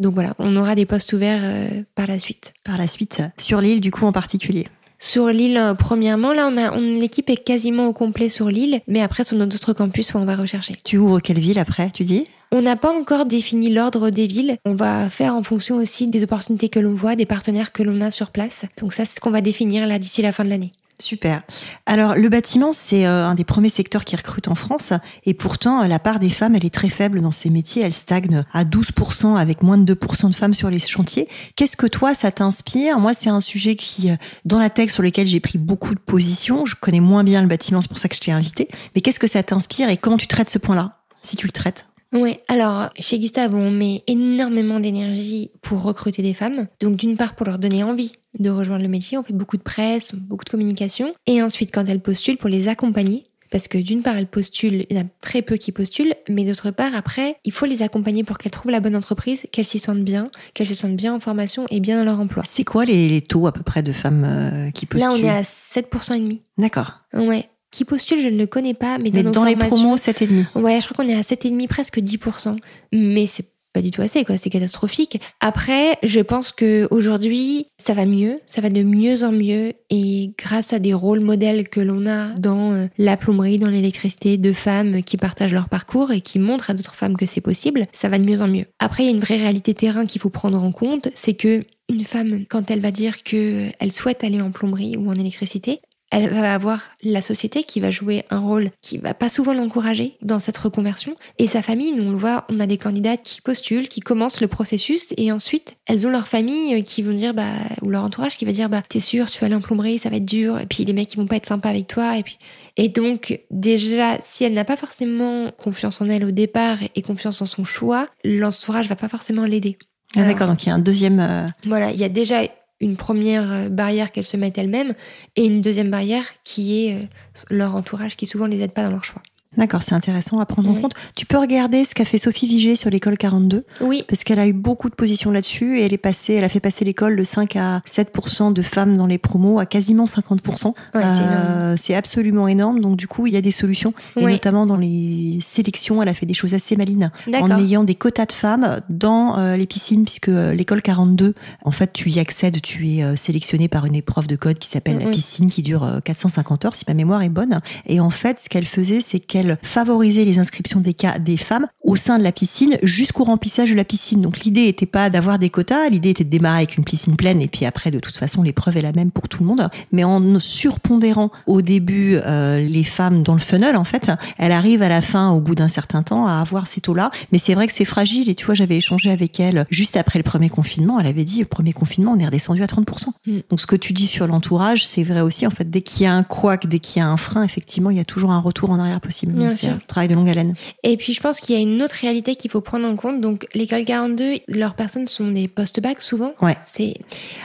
Donc 0.00 0.14
voilà, 0.14 0.34
on 0.38 0.56
aura 0.56 0.74
des 0.74 0.86
postes 0.86 1.12
ouverts 1.12 1.40
euh, 1.42 1.82
par 1.94 2.06
la 2.06 2.18
suite. 2.18 2.54
Par 2.64 2.78
la 2.78 2.86
suite, 2.86 3.22
sur 3.38 3.60
l'île 3.60 3.80
du 3.80 3.90
coup 3.90 4.06
en 4.06 4.12
particulier. 4.12 4.66
Sur 4.98 5.26
l'île, 5.28 5.56
euh, 5.56 5.74
premièrement, 5.74 6.32
là, 6.32 6.50
on 6.52 6.56
a, 6.58 6.72
on- 6.76 6.98
l'équipe 6.98 7.30
est 7.30 7.42
quasiment 7.42 7.86
au 7.86 7.92
complet 7.94 8.28
sur 8.28 8.48
l'île, 8.48 8.80
mais 8.86 9.00
après, 9.00 9.24
sur 9.24 9.36
nos 9.38 9.46
autres 9.46 9.72
campus, 9.72 10.14
on 10.14 10.24
va 10.26 10.36
rechercher. 10.36 10.76
Tu 10.84 10.98
ouvres 10.98 11.20
quelle 11.20 11.38
ville 11.38 11.58
après, 11.58 11.90
tu 11.90 12.04
dis? 12.04 12.26
On 12.52 12.60
n'a 12.62 12.76
pas 12.76 12.92
encore 12.92 13.26
défini 13.26 13.70
l'ordre 13.70 14.10
des 14.10 14.26
villes. 14.26 14.56
On 14.66 14.74
va 14.74 15.08
faire 15.08 15.36
en 15.36 15.42
fonction 15.42 15.76
aussi 15.76 16.08
des 16.08 16.22
opportunités 16.24 16.68
que 16.68 16.80
l'on 16.80 16.94
voit, 16.94 17.14
des 17.16 17.24
partenaires 17.24 17.72
que 17.72 17.82
l'on 17.82 18.00
a 18.00 18.10
sur 18.10 18.30
place. 18.30 18.64
Donc 18.80 18.92
ça, 18.92 19.04
c'est 19.06 19.16
ce 19.16 19.20
qu'on 19.20 19.30
va 19.30 19.40
définir 19.40 19.86
là 19.86 19.98
d'ici 19.98 20.20
la 20.20 20.32
fin 20.32 20.44
de 20.44 20.50
l'année. 20.50 20.72
Super. 21.00 21.42
Alors, 21.86 22.14
le 22.14 22.28
bâtiment, 22.28 22.72
c'est 22.72 23.06
euh, 23.06 23.26
un 23.26 23.34
des 23.34 23.44
premiers 23.44 23.70
secteurs 23.70 24.04
qui 24.04 24.16
recrute 24.16 24.48
en 24.48 24.54
France. 24.54 24.92
Et 25.24 25.34
pourtant, 25.34 25.82
euh, 25.82 25.86
la 25.86 25.98
part 25.98 26.20
des 26.20 26.30
femmes, 26.30 26.54
elle 26.54 26.64
est 26.66 26.74
très 26.74 26.90
faible 26.90 27.20
dans 27.20 27.30
ces 27.30 27.48
métiers. 27.48 27.82
Elle 27.82 27.94
stagne 27.94 28.44
à 28.52 28.64
12% 28.64 29.36
avec 29.36 29.62
moins 29.62 29.78
de 29.78 29.94
2% 29.94 30.28
de 30.28 30.34
femmes 30.34 30.54
sur 30.54 30.70
les 30.70 30.78
chantiers. 30.78 31.28
Qu'est-ce 31.56 31.76
que 31.76 31.86
toi, 31.86 32.14
ça 32.14 32.30
t'inspire? 32.30 32.98
Moi, 32.98 33.14
c'est 33.14 33.30
un 33.30 33.40
sujet 33.40 33.76
qui, 33.76 34.10
euh, 34.10 34.16
dans 34.44 34.58
la 34.58 34.68
tech, 34.68 34.90
sur 34.90 35.02
lequel 35.02 35.26
j'ai 35.26 35.40
pris 35.40 35.58
beaucoup 35.58 35.94
de 35.94 36.00
positions. 36.00 36.66
Je 36.66 36.76
connais 36.76 37.00
moins 37.00 37.24
bien 37.24 37.40
le 37.40 37.48
bâtiment, 37.48 37.80
c'est 37.80 37.88
pour 37.88 37.98
ça 37.98 38.08
que 38.08 38.14
je 38.14 38.20
t'ai 38.20 38.32
invité. 38.32 38.68
Mais 38.94 39.00
qu'est-ce 39.00 39.20
que 39.20 39.26
ça 39.26 39.42
t'inspire 39.42 39.88
et 39.88 39.96
comment 39.96 40.18
tu 40.18 40.26
traites 40.26 40.50
ce 40.50 40.58
point-là? 40.58 40.98
Si 41.22 41.36
tu 41.36 41.46
le 41.46 41.52
traites. 41.52 41.89
Ouais, 42.12 42.42
alors 42.48 42.90
chez 42.98 43.18
Gustave, 43.18 43.54
on 43.54 43.70
met 43.70 44.02
énormément 44.06 44.80
d'énergie 44.80 45.50
pour 45.62 45.82
recruter 45.82 46.22
des 46.22 46.34
femmes. 46.34 46.66
Donc 46.80 46.96
d'une 46.96 47.16
part 47.16 47.34
pour 47.34 47.46
leur 47.46 47.58
donner 47.58 47.84
envie 47.84 48.12
de 48.38 48.50
rejoindre 48.50 48.82
le 48.82 48.88
métier, 48.88 49.16
on 49.16 49.22
fait 49.22 49.32
beaucoup 49.32 49.56
de 49.56 49.62
presse, 49.62 50.14
beaucoup 50.14 50.44
de 50.44 50.50
communication. 50.50 51.14
Et 51.26 51.42
ensuite 51.42 51.72
quand 51.72 51.84
elles 51.84 52.00
postulent, 52.00 52.36
pour 52.36 52.48
les 52.48 52.68
accompagner. 52.68 53.26
Parce 53.50 53.66
que 53.66 53.78
d'une 53.78 54.02
part, 54.02 54.16
elles 54.16 54.28
postulent, 54.28 54.86
il 54.88 54.96
y 54.96 55.00
en 55.00 55.02
a 55.02 55.06
très 55.20 55.42
peu 55.42 55.56
qui 55.56 55.72
postulent, 55.72 56.14
mais 56.28 56.44
d'autre 56.44 56.70
part, 56.70 56.94
après, 56.94 57.36
il 57.44 57.50
faut 57.52 57.66
les 57.66 57.82
accompagner 57.82 58.22
pour 58.22 58.38
qu'elles 58.38 58.52
trouvent 58.52 58.70
la 58.70 58.78
bonne 58.78 58.94
entreprise, 58.94 59.48
qu'elles 59.50 59.64
s'y 59.64 59.80
sentent 59.80 60.04
bien, 60.04 60.30
qu'elles 60.54 60.68
se 60.68 60.74
sentent 60.74 60.94
bien 60.94 61.14
en 61.14 61.18
formation 61.18 61.66
et 61.68 61.80
bien 61.80 61.98
dans 61.98 62.04
leur 62.04 62.20
emploi. 62.20 62.44
C'est 62.46 62.62
quoi 62.62 62.84
les, 62.84 63.08
les 63.08 63.22
taux 63.22 63.48
à 63.48 63.52
peu 63.52 63.64
près 63.64 63.82
de 63.82 63.90
femmes 63.90 64.24
euh, 64.24 64.70
qui 64.70 64.86
postulent 64.86 65.10
Là, 65.10 65.16
on 65.16 65.24
est 65.24 65.28
à 65.28 65.42
7% 65.42 66.14
et 66.14 66.20
demi. 66.20 66.42
D'accord. 66.58 67.00
Ouais. 67.12 67.48
Qui 67.70 67.84
postule, 67.84 68.20
je 68.20 68.28
ne 68.28 68.38
le 68.38 68.46
connais 68.46 68.74
pas, 68.74 68.98
mais 68.98 69.10
dans, 69.10 69.18
Mais 69.18 69.22
nos 69.24 69.30
dans 69.30 69.44
les 69.44 69.56
promos, 69.56 69.96
7,5. 69.96 70.60
Ouais, 70.60 70.80
je 70.80 70.88
crois 70.88 71.04
qu'on 71.04 71.10
est 71.10 71.16
à 71.16 71.22
7,5, 71.22 71.68
presque 71.68 71.98
10%. 71.98 72.56
Mais 72.92 73.26
c'est 73.26 73.46
pas 73.72 73.82
du 73.82 73.90
tout 73.90 74.02
assez, 74.02 74.24
quoi. 74.24 74.36
C'est 74.36 74.50
catastrophique. 74.50 75.20
Après, 75.40 75.96
je 76.02 76.20
pense 76.20 76.52
que 76.52 76.88
aujourd'hui, 76.90 77.68
ça 77.80 77.94
va 77.94 78.04
mieux, 78.06 78.40
ça 78.46 78.60
va 78.60 78.70
de 78.70 78.82
mieux 78.82 79.22
en 79.22 79.32
mieux, 79.32 79.74
et 79.90 80.32
grâce 80.36 80.72
à 80.72 80.78
des 80.78 80.92
rôles 80.92 81.20
modèles 81.20 81.68
que 81.68 81.80
l'on 81.80 82.06
a 82.06 82.30
dans 82.34 82.72
euh, 82.72 82.86
la 82.98 83.16
plomberie, 83.16 83.58
dans 83.58 83.68
l'électricité, 83.68 84.38
de 84.38 84.52
femmes 84.52 85.02
qui 85.02 85.16
partagent 85.16 85.52
leur 85.52 85.68
parcours 85.68 86.10
et 86.12 86.20
qui 86.20 86.38
montrent 86.38 86.70
à 86.70 86.74
d'autres 86.74 86.94
femmes 86.94 87.16
que 87.16 87.26
c'est 87.26 87.40
possible, 87.40 87.86
ça 87.92 88.08
va 88.08 88.18
de 88.18 88.24
mieux 88.24 88.40
en 88.40 88.48
mieux. 88.48 88.66
Après, 88.78 89.04
il 89.04 89.06
y 89.06 89.08
a 89.10 89.12
une 89.12 89.20
vraie 89.20 89.36
réalité 89.36 89.74
terrain 89.74 90.06
qu'il 90.06 90.20
faut 90.20 90.30
prendre 90.30 90.62
en 90.62 90.72
compte, 90.72 91.08
c'est 91.14 91.34
que 91.34 91.64
une 91.88 92.04
femme, 92.04 92.44
quand 92.48 92.70
elle 92.70 92.80
va 92.80 92.92
dire 92.92 93.22
qu'elle 93.24 93.92
souhaite 93.92 94.22
aller 94.22 94.40
en 94.40 94.52
plomberie 94.52 94.96
ou 94.96 95.10
en 95.10 95.14
électricité, 95.14 95.80
elle 96.10 96.28
va 96.28 96.54
avoir 96.54 96.82
la 97.02 97.22
société 97.22 97.62
qui 97.62 97.80
va 97.80 97.90
jouer 97.90 98.24
un 98.30 98.40
rôle 98.40 98.70
qui 98.82 98.98
va 98.98 99.14
pas 99.14 99.30
souvent 99.30 99.54
l'encourager 99.54 100.16
dans 100.22 100.38
cette 100.38 100.58
reconversion. 100.58 101.14
Et 101.38 101.46
sa 101.46 101.62
famille, 101.62 101.92
nous 101.92 102.04
on 102.04 102.10
le 102.10 102.16
voit, 102.16 102.44
on 102.48 102.58
a 102.60 102.66
des 102.66 102.78
candidates 102.78 103.22
qui 103.22 103.40
postulent, 103.40 103.88
qui 103.88 104.00
commencent 104.00 104.40
le 104.40 104.48
processus 104.48 105.14
et 105.16 105.30
ensuite 105.32 105.76
elles 105.86 106.06
ont 106.06 106.10
leur 106.10 106.28
famille 106.28 106.74
euh, 106.74 106.82
qui 106.82 107.02
vont 107.02 107.12
dire, 107.12 107.34
bah, 107.34 107.44
ou 107.82 107.88
leur 107.88 108.04
entourage 108.04 108.36
qui 108.36 108.44
va 108.44 108.52
dire, 108.52 108.68
bah, 108.68 108.82
t'es 108.88 109.00
sûr, 109.00 109.30
tu 109.30 109.38
vas 109.40 109.46
aller 109.46 109.54
en 109.54 109.60
plomberie, 109.60 109.98
ça 109.98 110.10
va 110.10 110.16
être 110.16 110.24
dur. 110.24 110.58
Et 110.58 110.66
puis 110.66 110.84
les 110.84 110.92
mecs, 110.92 111.12
ils 111.12 111.16
vont 111.16 111.26
pas 111.26 111.36
être 111.36 111.46
sympas 111.46 111.70
avec 111.70 111.86
toi. 111.86 112.18
Et 112.18 112.22
puis, 112.22 112.38
et 112.76 112.88
donc, 112.88 113.40
déjà, 113.50 114.18
si 114.22 114.44
elle 114.44 114.54
n'a 114.54 114.64
pas 114.64 114.76
forcément 114.76 115.50
confiance 115.52 116.00
en 116.00 116.08
elle 116.08 116.24
au 116.24 116.30
départ 116.30 116.78
et 116.94 117.02
confiance 117.02 117.40
en 117.42 117.46
son 117.46 117.64
choix, 117.64 118.06
l'entourage 118.24 118.88
va 118.88 118.96
pas 118.96 119.08
forcément 119.08 119.44
l'aider. 119.44 119.78
Ah, 120.16 120.24
D'accord, 120.24 120.48
donc 120.48 120.64
il 120.64 120.68
y 120.68 120.72
a 120.72 120.74
un 120.74 120.80
deuxième. 120.80 121.20
Euh, 121.20 121.46
voilà, 121.64 121.92
il 121.92 121.98
y 121.98 122.04
a 122.04 122.08
déjà 122.08 122.42
une 122.80 122.96
première 122.96 123.50
euh, 123.50 123.68
barrière 123.68 124.10
qu'elles 124.10 124.24
se 124.24 124.36
mettent 124.36 124.58
elles-mêmes 124.58 124.94
et 125.36 125.44
une 125.44 125.60
deuxième 125.60 125.90
barrière 125.90 126.24
qui 126.44 126.86
est 126.86 126.94
euh, 126.94 127.06
leur 127.50 127.74
entourage 127.74 128.16
qui 128.16 128.26
souvent 128.26 128.46
ne 128.46 128.52
les 128.52 128.62
aide 128.62 128.72
pas 128.72 128.84
dans 128.84 128.90
leur 128.90 129.04
choix. 129.04 129.22
D'accord, 129.56 129.82
c'est 129.82 129.96
intéressant 129.96 130.38
à 130.38 130.46
prendre 130.46 130.70
en 130.70 130.74
compte. 130.74 130.92
Tu 131.16 131.26
peux 131.26 131.36
regarder 131.36 131.84
ce 131.84 131.92
qu'a 131.92 132.04
fait 132.04 132.18
Sophie 132.18 132.46
Vigée 132.46 132.76
sur 132.76 132.88
l'école 132.88 133.18
42. 133.18 133.64
Oui. 133.80 134.04
Parce 134.06 134.22
qu'elle 134.22 134.38
a 134.38 134.46
eu 134.46 134.52
beaucoup 134.52 134.88
de 134.88 134.94
positions 134.94 135.32
là-dessus 135.32 135.80
et 135.80 135.86
elle 135.86 135.92
est 135.92 135.98
passée, 135.98 136.34
elle 136.34 136.44
a 136.44 136.48
fait 136.48 136.60
passer 136.60 136.84
l'école 136.84 137.16
de 137.16 137.24
5 137.24 137.56
à 137.56 137.82
7% 137.84 138.52
de 138.52 138.62
femmes 138.62 138.96
dans 138.96 139.08
les 139.08 139.18
promos 139.18 139.58
à 139.58 139.66
quasiment 139.66 140.04
50%. 140.04 140.74
Euh, 140.94 141.74
c'est 141.76 141.96
absolument 141.96 142.46
énorme. 142.46 142.80
Donc, 142.80 142.96
du 142.96 143.08
coup, 143.08 143.26
il 143.26 143.32
y 143.32 143.36
a 143.36 143.40
des 143.40 143.50
solutions. 143.50 143.92
Et 144.16 144.24
notamment 144.24 144.66
dans 144.66 144.76
les 144.76 145.38
sélections, 145.42 146.00
elle 146.00 146.08
a 146.08 146.14
fait 146.14 146.26
des 146.26 146.34
choses 146.34 146.54
assez 146.54 146.76
malines. 146.76 147.10
En 147.34 147.50
ayant 147.58 147.82
des 147.82 147.96
quotas 147.96 148.26
de 148.26 148.32
femmes 148.32 148.80
dans 148.88 149.36
euh, 149.36 149.56
les 149.56 149.66
piscines, 149.66 150.04
puisque 150.04 150.28
euh, 150.28 150.54
l'école 150.54 150.80
42, 150.80 151.34
en 151.64 151.70
fait, 151.72 151.92
tu 151.92 152.08
y 152.10 152.20
accèdes, 152.20 152.62
tu 152.62 152.88
es 152.88 153.16
sélectionné 153.16 153.66
par 153.66 153.84
une 153.84 153.96
épreuve 153.96 154.28
de 154.28 154.36
code 154.36 154.58
qui 154.58 154.68
s'appelle 154.68 155.00
la 155.00 155.10
piscine, 155.10 155.50
qui 155.50 155.62
dure 155.62 156.00
450 156.04 156.66
heures, 156.66 156.76
si 156.76 156.84
ma 156.86 156.94
mémoire 156.94 157.22
est 157.22 157.28
bonne. 157.28 157.60
Et 157.86 157.98
en 157.98 158.10
fait, 158.10 158.38
ce 158.38 158.48
qu'elle 158.48 158.66
faisait, 158.66 159.00
c'est 159.00 159.18
qu'elle 159.18 159.39
favoriser 159.62 160.24
les 160.24 160.38
inscriptions 160.38 160.80
des, 160.80 160.94
cas, 160.94 161.18
des 161.18 161.36
femmes 161.36 161.66
au 161.82 161.96
sein 161.96 162.18
de 162.18 162.24
la 162.24 162.32
piscine 162.32 162.76
jusqu'au 162.82 163.24
remplissage 163.24 163.70
de 163.70 163.74
la 163.74 163.84
piscine. 163.84 164.20
Donc 164.20 164.40
l'idée 164.40 164.66
n'était 164.66 164.86
pas 164.86 165.10
d'avoir 165.10 165.38
des 165.38 165.50
quotas, 165.50 165.88
l'idée 165.88 166.10
était 166.10 166.24
de 166.24 166.30
démarrer 166.30 166.58
avec 166.58 166.76
une 166.76 166.84
piscine 166.84 167.16
pleine 167.16 167.40
et 167.42 167.48
puis 167.48 167.66
après 167.66 167.90
de 167.90 167.98
toute 167.98 168.16
façon 168.16 168.42
l'épreuve 168.42 168.76
est 168.76 168.82
la 168.82 168.92
même 168.92 169.10
pour 169.10 169.28
tout 169.28 169.42
le 169.42 169.46
monde. 169.46 169.68
Mais 169.92 170.04
en 170.04 170.38
surpondérant 170.38 171.30
au 171.46 171.62
début 171.62 172.16
euh, 172.24 172.60
les 172.60 172.84
femmes 172.84 173.22
dans 173.22 173.32
le 173.32 173.38
funnel 173.40 173.76
en 173.76 173.84
fait, 173.84 174.10
elle 174.38 174.52
arrive 174.52 174.82
à 174.82 174.88
la 174.88 175.00
fin 175.00 175.30
au 175.30 175.40
bout 175.40 175.54
d'un 175.54 175.68
certain 175.68 176.02
temps 176.02 176.26
à 176.26 176.34
avoir 176.34 176.66
ces 176.66 176.80
taux-là. 176.80 177.10
Mais 177.32 177.38
c'est 177.38 177.54
vrai 177.54 177.66
que 177.66 177.72
c'est 177.72 177.84
fragile 177.84 178.28
et 178.30 178.34
tu 178.34 178.46
vois 178.46 178.54
j'avais 178.54 178.76
échangé 178.76 179.10
avec 179.10 179.40
elle 179.40 179.66
juste 179.70 179.96
après 179.96 180.18
le 180.18 180.22
premier 180.22 180.48
confinement. 180.48 181.00
Elle 181.00 181.06
avait 181.06 181.24
dit 181.24 181.40
le 181.40 181.46
premier 181.46 181.72
confinement 181.72 182.12
on 182.12 182.18
est 182.18 182.26
redescendu 182.26 182.62
à 182.62 182.66
30%. 182.66 183.08
Mm. 183.26 183.38
Donc 183.50 183.60
ce 183.60 183.66
que 183.66 183.76
tu 183.76 183.92
dis 183.92 184.06
sur 184.06 184.26
l'entourage 184.26 184.86
c'est 184.86 185.02
vrai 185.02 185.20
aussi 185.20 185.46
en 185.46 185.50
fait 185.50 185.68
dès 185.70 185.80
qu'il 185.80 186.02
y 186.02 186.06
a 186.06 186.14
un 186.14 186.22
couac, 186.22 186.66
dès 186.66 186.78
qu'il 186.78 187.00
y 187.00 187.02
a 187.02 187.08
un 187.08 187.16
frein 187.16 187.42
effectivement 187.42 187.90
il 187.90 187.96
y 187.96 188.00
a 188.00 188.04
toujours 188.04 188.32
un 188.32 188.40
retour 188.40 188.70
en 188.70 188.78
arrière 188.78 189.00
possible. 189.00 189.29
Bien 189.30 189.52
sûr. 189.52 189.72
travail 189.86 190.08
de 190.08 190.14
longue 190.14 190.28
haleine. 190.28 190.54
Et 190.82 190.96
puis 190.96 191.12
je 191.12 191.20
pense 191.20 191.40
qu'il 191.40 191.54
y 191.54 191.58
a 191.58 191.62
une 191.62 191.82
autre 191.82 191.96
réalité 192.00 192.36
qu'il 192.36 192.50
faut 192.50 192.60
prendre 192.60 192.86
en 192.86 192.96
compte. 192.96 193.20
Donc 193.20 193.46
l'école 193.54 193.84
42, 193.84 194.38
leurs 194.48 194.74
personnes 194.74 195.08
sont 195.08 195.30
des 195.30 195.48
post-bac 195.48 196.02
souvent. 196.02 196.32
Ouais. 196.40 196.56
C'est. 196.62 196.94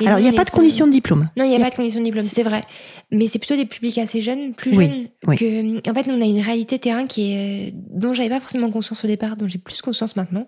Alors 0.05 0.19
il 0.19 0.23
n'y 0.23 0.29
a 0.29 0.33
pas 0.33 0.45
de 0.45 0.49
condition 0.49 0.87
de 0.87 0.91
diplôme. 0.91 1.29
Non, 1.37 1.45
il 1.45 1.49
n'y 1.49 1.55
a, 1.55 1.59
pas 1.59 1.69
de 1.69 1.75
condition 1.75 1.99
de 1.99 2.05
diplôme, 2.05 2.25
c'est 2.25 2.43
vrai. 2.43 2.63
Mais 3.11 3.27
c'est 3.27 3.39
plutôt 3.39 3.55
des 3.55 3.65
publics 3.65 3.97
assez 3.97 4.21
jeunes, 4.21 4.53
plus 4.53 4.73
jeunes 4.73 5.07
que. 5.37 5.89
En 5.89 5.93
fait, 5.93 6.07
nous 6.07 6.15
on 6.15 6.21
a 6.21 6.25
une 6.25 6.41
réalité 6.41 6.79
terrain 6.79 7.05
qui 7.05 7.31
est 7.33 7.73
dont 7.73 8.13
j'avais 8.13 8.29
pas 8.29 8.39
forcément 8.39 8.69
conscience 8.71 9.03
au 9.03 9.07
départ, 9.07 9.37
dont 9.37 9.47
j'ai 9.47 9.57
plus 9.57 9.81
conscience 9.81 10.15
maintenant, 10.15 10.47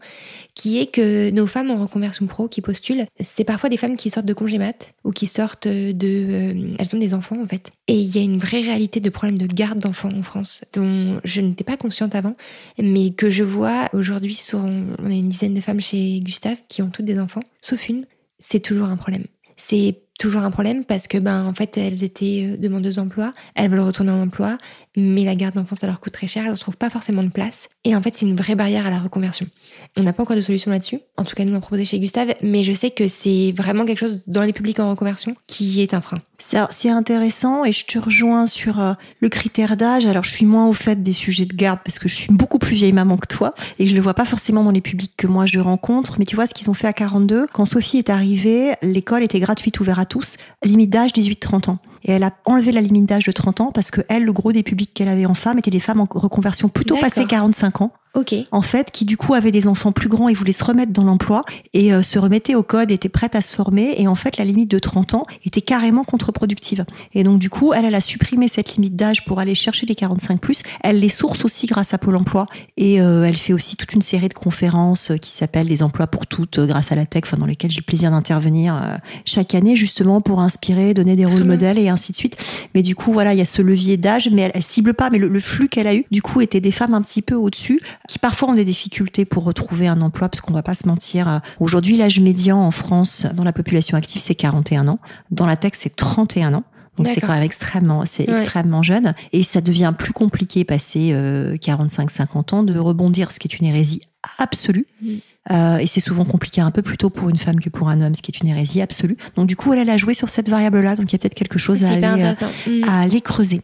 qui 0.55 0.79
est 0.79 0.87
que 0.87 1.29
nos 1.31 1.47
femmes 1.47 1.71
en 1.71 1.79
reconversion 1.79 2.25
pro 2.25 2.47
qui 2.47 2.61
postulent, 2.61 3.05
c'est 3.19 3.43
parfois 3.43 3.69
des 3.69 3.77
femmes 3.77 3.95
qui 3.95 4.09
sortent 4.09 4.25
de 4.25 4.33
congé 4.33 4.57
mat 4.57 4.93
ou 5.03 5.11
qui 5.11 5.27
sortent 5.27 5.67
de, 5.67 5.93
euh, 6.03 6.75
elles 6.79 6.95
ont 6.95 6.99
des 6.99 7.13
enfants 7.13 7.41
en 7.41 7.47
fait. 7.47 7.71
Et 7.87 7.99
il 7.99 8.15
y 8.15 8.19
a 8.19 8.23
une 8.23 8.39
vraie 8.39 8.61
réalité 8.61 8.99
de 8.99 9.09
problème 9.09 9.37
de 9.37 9.47
garde 9.47 9.79
d'enfants 9.79 10.11
en 10.13 10.23
France 10.23 10.65
dont 10.73 11.19
je 11.23 11.41
n'étais 11.41 11.63
pas 11.63 11.77
consciente 11.77 12.15
avant, 12.15 12.35
mais 12.81 13.11
que 13.11 13.29
je 13.29 13.43
vois 13.43 13.89
aujourd'hui. 13.93 14.39
On 14.53 15.05
a 15.05 15.13
une 15.13 15.29
dizaine 15.29 15.53
de 15.53 15.61
femmes 15.61 15.81
chez 15.81 16.19
Gustave 16.21 16.57
qui 16.67 16.81
ont 16.81 16.89
toutes 16.89 17.05
des 17.05 17.19
enfants, 17.19 17.43
sauf 17.61 17.87
une. 17.89 18.05
C'est 18.39 18.59
toujours 18.59 18.87
un 18.87 18.97
problème. 18.97 19.25
C'est 19.55 19.95
toujours 20.17 20.43
un 20.43 20.51
problème 20.51 20.83
parce 20.83 21.07
que 21.07 21.17
ben 21.17 21.45
en 21.45 21.53
fait 21.53 21.77
elles 21.77 22.03
étaient 22.03 22.49
euh, 22.51 22.57
demandeuses 22.57 22.95
d'emploi, 22.95 23.33
elles 23.55 23.69
veulent 23.69 23.81
retourner 23.81 24.11
en 24.11 24.21
emploi, 24.21 24.57
mais 24.97 25.23
la 25.23 25.35
garde 25.35 25.55
d'enfants 25.55 25.75
ça 25.75 25.87
leur 25.87 26.01
coûte 26.01 26.13
très 26.13 26.27
cher, 26.27 26.43
elles 26.43 26.51
ne 26.51 26.57
trouvent 26.57 26.75
pas 26.75 26.89
forcément 26.89 27.23
de 27.23 27.29
place 27.29 27.69
et 27.85 27.95
en 27.95 28.01
fait 28.01 28.15
c'est 28.15 28.25
une 28.25 28.35
vraie 28.35 28.55
barrière 28.55 28.85
à 28.85 28.89
la 28.89 28.99
reconversion. 28.99 29.47
On 29.95 30.03
n'a 30.03 30.11
pas 30.11 30.23
encore 30.23 30.35
de 30.35 30.41
solution 30.41 30.71
là-dessus, 30.71 30.99
en 31.15 31.23
tout 31.23 31.35
cas 31.35 31.45
nous 31.45 31.55
on 31.55 31.61
proposé 31.61 31.85
chez 31.85 31.99
Gustave, 31.99 32.33
mais 32.41 32.63
je 32.63 32.73
sais 32.73 32.91
que 32.91 33.07
c'est 33.07 33.53
vraiment 33.55 33.85
quelque 33.85 33.99
chose 33.99 34.23
dans 34.27 34.41
les 34.41 34.53
publics 34.53 34.79
en 34.79 34.89
reconversion 34.89 35.35
qui 35.45 35.81
est 35.81 35.93
un 35.93 36.01
frein. 36.01 36.19
C'est 36.39 36.89
intéressant 36.89 37.65
et 37.65 37.71
je 37.71 37.85
te 37.85 37.97
rejoins 37.97 38.45
sur 38.45 38.79
euh, 38.79 38.93
le 39.19 39.29
critère 39.29 39.75
d'âge. 39.75 40.05
Alors 40.05 40.23
je 40.23 40.31
suis 40.31 40.45
moins 40.45 40.67
au 40.67 40.73
fait 40.73 41.01
des 41.01 41.13
sujets 41.13 41.45
de 41.45 41.55
garde 41.55 41.79
parce 41.83 41.97
que 41.99 42.07
je 42.07 42.15
suis 42.15 42.31
beaucoup 42.31 42.59
plus 42.59 42.75
vieille 42.75 42.93
maman 42.93 43.17
que 43.17 43.27
toi 43.27 43.53
et 43.79 43.87
je 43.87 43.95
le 43.95 44.01
vois 44.01 44.13
pas 44.13 44.25
forcément 44.25 44.63
dans 44.63 44.71
les 44.71 44.81
publics 44.81 45.13
que 45.17 45.27
moi 45.27 45.45
je 45.45 45.59
rencontre. 45.59 46.17
Mais 46.19 46.25
tu 46.25 46.35
vois 46.35 46.47
ce 46.47 46.53
qu'ils 46.53 46.69
ont 46.69 46.75
fait 46.75 46.87
à 46.87 46.93
42, 46.93 47.47
quand 47.51 47.65
Sophie 47.65 47.97
est 47.97 48.09
arrivée, 48.09 48.73
l'école 48.81 49.23
était 49.23 49.39
gratuite, 49.39 49.79
ouverte 49.79 49.99
à 49.99 50.05
tous, 50.05 50.37
limite 50.63 50.91
d'âge 50.91 51.11
18-30 51.11 51.71
ans. 51.71 51.79
Et 52.03 52.11
elle 52.11 52.23
a 52.23 52.33
enlevé 52.45 52.71
la 52.71 52.81
limite 52.81 53.05
d'âge 53.05 53.25
de 53.25 53.31
30 53.31 53.61
ans 53.61 53.71
parce 53.73 53.91
que 53.91 54.01
elle, 54.09 54.23
le 54.23 54.33
gros 54.33 54.51
des 54.51 54.63
publics 54.63 54.93
qu'elle 54.93 55.09
avait 55.09 55.25
en 55.25 55.33
femme 55.33 55.57
étaient 55.59 55.71
des 55.71 55.79
femmes 55.79 56.01
en 56.01 56.07
reconversion 56.09 56.69
plutôt 56.69 56.97
passées 56.97 57.25
45 57.25 57.81
ans. 57.81 57.91
Ok. 58.17 58.33
En 58.51 58.63
fait, 58.63 58.89
qui 58.89 59.05
du 59.05 59.15
coup 59.15 59.35
avaient 59.35 59.51
des 59.51 59.67
enfants 59.67 59.91
plus 59.91 60.09
grands 60.09 60.27
et 60.27 60.33
voulaient 60.33 60.51
se 60.51 60.63
remettre 60.63 60.91
dans 60.91 61.03
l'emploi 61.03 61.43
et 61.75 61.93
euh, 61.93 62.01
se 62.01 62.17
remettaient 62.17 62.55
au 62.55 62.63
code, 62.63 62.89
étaient 62.89 63.09
prêtes 63.09 63.35
à 63.35 63.41
se 63.41 63.53
former. 63.53 63.93
Et 63.99 64.07
en 64.07 64.15
fait, 64.15 64.37
la 64.37 64.43
limite 64.43 64.71
de 64.71 64.79
30 64.79 65.13
ans 65.13 65.27
était 65.45 65.61
carrément 65.61 66.03
contre-productive. 66.03 66.83
Et 67.13 67.23
donc, 67.23 67.37
du 67.37 67.51
coup, 67.51 67.73
elle, 67.73 67.85
elle 67.85 67.93
a 67.93 68.01
supprimé 68.01 68.47
cette 68.47 68.73
limite 68.75 68.95
d'âge 68.95 69.23
pour 69.23 69.39
aller 69.39 69.53
chercher 69.53 69.85
les 69.85 69.93
45 69.93 70.41
plus. 70.41 70.63
Elle 70.81 70.99
les 70.99 71.09
source 71.09 71.45
aussi 71.45 71.67
grâce 71.67 71.93
à 71.93 71.99
Pôle 71.99 72.15
emploi. 72.15 72.47
Et 72.75 72.99
euh, 72.99 73.23
elle 73.23 73.37
fait 73.37 73.53
aussi 73.53 73.75
toute 73.75 73.93
une 73.93 74.01
série 74.01 74.29
de 74.29 74.33
conférences 74.33 75.11
euh, 75.11 75.17
qui 75.17 75.29
s'appellent 75.29 75.67
Les 75.67 75.83
emplois 75.83 76.07
pour 76.07 76.25
toutes 76.25 76.59
grâce 76.59 76.91
à 76.91 76.95
la 76.95 77.05
tech, 77.05 77.21
enfin, 77.25 77.37
dans 77.37 77.45
lesquelles 77.45 77.69
j'ai 77.69 77.81
le 77.81 77.85
plaisir 77.85 78.09
d'intervenir 78.09 78.97
chaque 79.25 79.53
année, 79.53 79.75
justement 79.75 80.21
pour 80.21 80.39
inspirer, 80.39 80.95
donner 80.95 81.15
des 81.15 81.25
rôles 81.25 81.43
modèles 81.43 81.77
et 81.77 81.89
ainsi 81.89 82.13
de 82.13 82.17
suite. 82.17 82.35
Mais 82.73 82.81
du 82.81 82.95
coup, 82.95 83.13
voilà, 83.13 83.33
il 83.33 83.37
y 83.37 83.43
a 83.43 83.45
ce 83.45 83.61
levier 83.61 83.95
d'âge, 83.95 84.29
mais 84.31 84.41
elle, 84.41 84.51
elle 84.55 84.63
cible 84.63 84.95
pas. 84.95 85.11
Mais 85.11 85.19
le, 85.19 85.27
le 85.27 85.39
flux 85.39 85.69
qu'elle 85.69 85.85
a 85.85 85.93
eu, 85.93 86.05
du 86.09 86.23
coup, 86.23 86.41
était 86.41 86.61
des 86.61 86.71
femmes 86.71 86.95
un 86.95 87.01
petit 87.03 87.21
peu 87.21 87.35
au-dessus 87.35 87.79
qui 88.07 88.19
parfois 88.19 88.49
ont 88.49 88.53
des 88.53 88.65
difficultés 88.65 89.25
pour 89.25 89.43
retrouver 89.43 89.87
un 89.87 90.01
emploi, 90.01 90.29
parce 90.29 90.41
qu'on 90.41 90.53
va 90.53 90.63
pas 90.63 90.75
se 90.75 90.87
mentir. 90.87 91.27
Euh, 91.27 91.39
aujourd'hui, 91.59 91.97
l'âge 91.97 92.19
médian 92.19 92.59
en 92.59 92.71
France 92.71 93.27
dans 93.33 93.43
la 93.43 93.53
population 93.53 93.97
active, 93.97 94.21
c'est 94.21 94.35
41 94.35 94.87
ans. 94.87 94.99
Dans 95.31 95.45
la 95.45 95.57
tech, 95.57 95.73
c'est 95.75 95.95
31 95.95 96.53
ans. 96.53 96.63
Donc 96.97 97.07
c'est 97.07 97.21
quand 97.21 97.33
même 97.33 97.43
extrêmement, 97.43 98.05
c'est 98.05 98.27
extrêmement 98.27 98.81
jeune 98.81 99.13
et 99.31 99.43
ça 99.43 99.61
devient 99.61 99.93
plus 99.95 100.13
compliqué 100.13 100.63
passé 100.63 101.11
45-50 101.11 101.13
euh, 101.13 102.55
ans 102.55 102.63
de 102.63 102.77
rebondir, 102.79 103.31
ce 103.31 103.37
qui 103.37 103.47
est 103.47 103.59
une 103.59 103.67
hérésie 103.67 104.01
absolue. 104.39 104.87
Mm. 105.01 105.09
Euh, 105.51 105.77
et 105.77 105.85
c'est 105.85 105.99
souvent 105.99 106.25
compliqué 106.25 106.59
un 106.59 106.71
peu 106.71 106.81
plus 106.81 106.97
tôt 106.97 107.09
pour 107.09 107.29
une 107.29 107.37
femme 107.37 107.59
que 107.59 107.69
pour 107.69 107.89
un 107.89 108.01
homme, 108.01 108.15
ce 108.15 108.23
qui 108.23 108.31
est 108.31 108.39
une 108.39 108.47
hérésie 108.47 108.81
absolue. 108.81 109.15
Donc 109.35 109.45
du 109.45 109.55
coup, 109.55 109.73
elle, 109.73 109.89
a 109.89 109.97
joué 109.97 110.15
sur 110.15 110.29
cette 110.29 110.49
variable-là. 110.49 110.95
Donc 110.95 111.11
il 111.11 111.13
y 111.13 111.15
a 111.15 111.19
peut-être 111.19 111.35
quelque 111.35 111.59
chose 111.59 111.83
à 111.83 111.91
aller, 111.91 112.33
mm. 112.67 112.83
à 112.89 113.01
aller 113.01 113.21
creuser. 113.21 113.61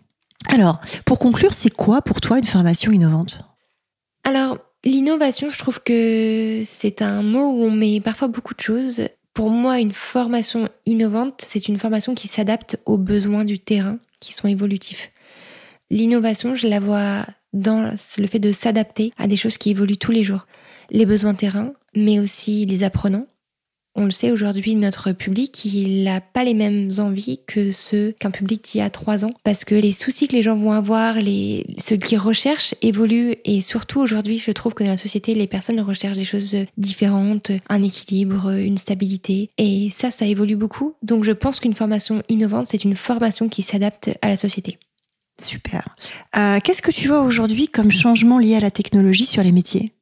Alors, 0.50 0.80
pour 1.06 1.20
conclure, 1.20 1.54
c'est 1.54 1.74
quoi 1.74 2.02
pour 2.02 2.22
toi 2.22 2.38
une 2.38 2.46
formation 2.46 2.92
innovante? 2.92 3.53
Alors, 4.24 4.58
l'innovation, 4.84 5.50
je 5.50 5.58
trouve 5.58 5.82
que 5.82 6.64
c'est 6.66 7.02
un 7.02 7.24
mot 7.24 7.52
où 7.52 7.64
on 7.64 7.72
met 7.72 8.00
parfois 8.00 8.28
beaucoup 8.28 8.54
de 8.54 8.62
choses. 8.62 9.02
Pour 9.34 9.50
moi, 9.50 9.80
une 9.80 9.94
formation 9.94 10.70
innovante, 10.86 11.42
c'est 11.44 11.68
une 11.68 11.80
formation 11.80 12.14
qui 12.16 12.28
s'adapte 12.28 12.78
aux 12.86 12.98
besoins 12.98 13.46
du 13.46 13.60
terrain, 13.60 13.98
qui 14.20 14.34
sont 14.34 14.48
évolutifs. 14.48 15.12
L'innovation, 15.90 16.56
je 16.56 16.68
la 16.68 16.80
vois 16.80 17.26
dans 17.52 17.92
le 18.18 18.28
fait 18.28 18.40
de 18.40 18.52
s'adapter 18.52 19.12
à 19.18 19.28
des 19.28 19.36
choses 19.36 19.58
qui 19.58 19.72
évoluent 19.72 19.98
tous 19.98 20.12
les 20.12 20.24
jours. 20.24 20.48
Les 20.90 21.06
besoins 21.06 21.34
terrain, 21.34 21.74
mais 21.96 22.20
aussi 22.20 22.66
les 22.66 22.84
apprenants, 22.84 23.28
on 23.96 24.06
le 24.06 24.12
sait 24.12 24.32
aujourd'hui, 24.32 24.76
notre 24.76 25.12
public, 25.12 25.66
il 25.66 26.04
n'a 26.04 26.20
pas 26.20 26.44
les 26.44 26.54
mêmes 26.54 26.92
envies 26.98 27.40
que 27.46 27.72
ceux 27.72 28.14
qu'un 28.20 28.32
public 28.32 28.62
qui 28.62 28.82
a 28.82 28.90
trois 28.90 29.26
ans, 29.26 29.34
parce 29.44 29.66
que 29.66 29.76
les 29.76 29.92
soucis 29.92 30.28
que 30.28 30.36
les 30.36 30.42
gens 30.42 30.58
vont 30.58 30.72
avoir, 30.72 31.16
les, 31.16 31.66
ce 31.78 31.94
qu'ils 31.94 32.18
recherchent 32.18 32.76
évoluent, 32.82 33.36
et 33.46 33.62
surtout 33.62 34.00
aujourd'hui, 34.00 34.40
je 34.40 34.52
trouve 34.52 34.74
que 34.74 34.84
dans 34.84 34.90
la 34.90 34.98
société, 34.98 35.36
les 35.36 35.48
personnes 35.48 35.80
recherchent 35.80 36.18
des 36.18 36.26
choses 36.26 36.56
différentes, 36.78 37.52
un 37.70 37.84
équilibre, 37.84 38.50
une 38.52 38.78
stabilité, 38.78 39.52
et 39.58 39.90
ça, 39.92 40.12
ça 40.12 40.26
évolue 40.26 40.56
beaucoup. 40.56 40.96
Donc 41.04 41.24
je 41.24 41.32
pense 41.32 41.60
qu'une 41.60 41.76
formation 41.76 42.24
innovante, 42.30 42.68
c'est 42.68 42.84
une 42.84 42.96
formation 42.96 43.48
qui 43.48 43.62
s'adapte 43.62 44.10
à 44.22 44.30
la 44.30 44.38
société. 44.38 44.80
Super. 45.42 45.96
Euh, 46.38 46.60
qu'est-ce 46.64 46.82
que 46.82 46.92
tu 46.92 47.08
vois 47.08 47.22
aujourd'hui 47.22 47.68
comme 47.68 47.92
changement 47.92 48.38
lié 48.38 48.56
à 48.56 48.60
la 48.60 48.72
technologie 48.72 49.26
sur 49.26 49.44
les 49.44 49.52
métiers? 49.52 49.94